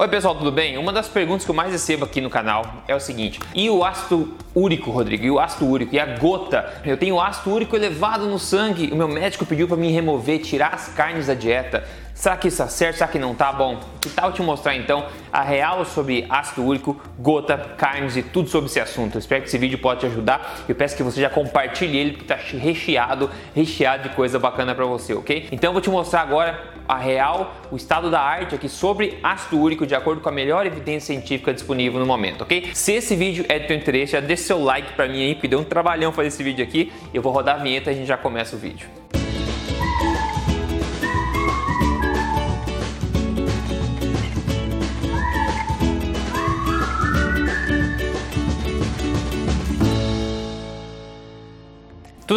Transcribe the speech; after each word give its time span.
Oi 0.00 0.06
pessoal, 0.06 0.36
tudo 0.36 0.52
bem? 0.52 0.78
Uma 0.78 0.92
das 0.92 1.08
perguntas 1.08 1.44
que 1.44 1.50
eu 1.50 1.54
mais 1.56 1.72
recebo 1.72 2.04
aqui 2.04 2.20
no 2.20 2.30
canal 2.30 2.84
é 2.86 2.94
o 2.94 3.00
seguinte: 3.00 3.40
e 3.52 3.68
o 3.68 3.84
ácido 3.84 4.32
úrico, 4.54 4.92
Rodrigo? 4.92 5.24
E 5.24 5.30
o 5.32 5.40
ácido 5.40 5.66
úrico? 5.66 5.92
E 5.92 5.98
a 5.98 6.06
gota? 6.16 6.72
Eu 6.84 6.96
tenho 6.96 7.20
ácido 7.20 7.52
úrico 7.52 7.74
elevado 7.74 8.24
no 8.26 8.38
sangue. 8.38 8.92
O 8.92 8.94
meu 8.94 9.08
médico 9.08 9.44
pediu 9.44 9.66
para 9.66 9.76
me 9.76 9.90
remover, 9.90 10.38
tirar 10.38 10.72
as 10.72 10.86
carnes 10.86 11.26
da 11.26 11.34
dieta. 11.34 11.82
Será 12.18 12.36
que 12.36 12.48
isso 12.48 12.60
é 12.60 12.66
certo? 12.66 12.96
Será 12.96 13.06
que 13.06 13.16
não 13.16 13.32
tá? 13.32 13.52
Bom, 13.52 13.78
que 14.00 14.08
tal 14.08 14.32
te 14.32 14.42
mostrar 14.42 14.74
então 14.74 15.06
a 15.32 15.40
real 15.40 15.84
sobre 15.84 16.26
ácido 16.28 16.64
úrico, 16.64 17.00
gota, 17.16 17.56
carnes 17.76 18.16
e 18.16 18.24
tudo 18.24 18.48
sobre 18.48 18.68
esse 18.68 18.80
assunto. 18.80 19.14
Eu 19.14 19.18
espero 19.20 19.40
que 19.40 19.46
esse 19.46 19.56
vídeo 19.56 19.78
possa 19.78 20.00
te 20.00 20.06
ajudar. 20.06 20.64
Eu 20.68 20.74
peço 20.74 20.96
que 20.96 21.02
você 21.04 21.20
já 21.20 21.30
compartilhe 21.30 21.96
ele 21.96 22.10
porque 22.14 22.24
tá 22.24 22.34
recheado, 22.34 23.30
recheado 23.54 24.08
de 24.08 24.16
coisa 24.16 24.36
bacana 24.36 24.74
para 24.74 24.84
você, 24.84 25.14
ok? 25.14 25.46
Então 25.52 25.68
eu 25.68 25.72
vou 25.72 25.80
te 25.80 25.88
mostrar 25.90 26.22
agora 26.22 26.60
a 26.88 26.96
real, 26.96 27.54
o 27.70 27.76
estado 27.76 28.10
da 28.10 28.20
arte 28.20 28.52
aqui 28.52 28.68
sobre 28.68 29.20
ácido 29.22 29.60
úrico 29.60 29.86
de 29.86 29.94
acordo 29.94 30.20
com 30.20 30.28
a 30.28 30.32
melhor 30.32 30.66
evidência 30.66 31.14
científica 31.14 31.54
disponível 31.54 32.00
no 32.00 32.06
momento, 32.06 32.42
ok? 32.42 32.70
Se 32.74 32.94
esse 32.94 33.14
vídeo 33.14 33.46
é 33.48 33.60
do 33.60 33.68
teu 33.68 33.76
interesse, 33.76 34.14
já 34.14 34.20
deixa 34.20 34.42
seu 34.42 34.60
like 34.60 34.94
para 34.94 35.06
mim 35.06 35.22
aí, 35.22 35.34
porque 35.36 35.46
deu 35.46 35.60
um 35.60 35.64
trabalhão 35.64 36.10
fazer 36.10 36.28
esse 36.28 36.42
vídeo 36.42 36.64
aqui. 36.64 36.92
Eu 37.14 37.22
vou 37.22 37.32
rodar 37.32 37.60
a 37.60 37.62
vinheta 37.62 37.92
e 37.92 37.94
a 37.94 37.96
gente 37.96 38.08
já 38.08 38.16
começa 38.16 38.56
o 38.56 38.58
vídeo. 38.58 38.88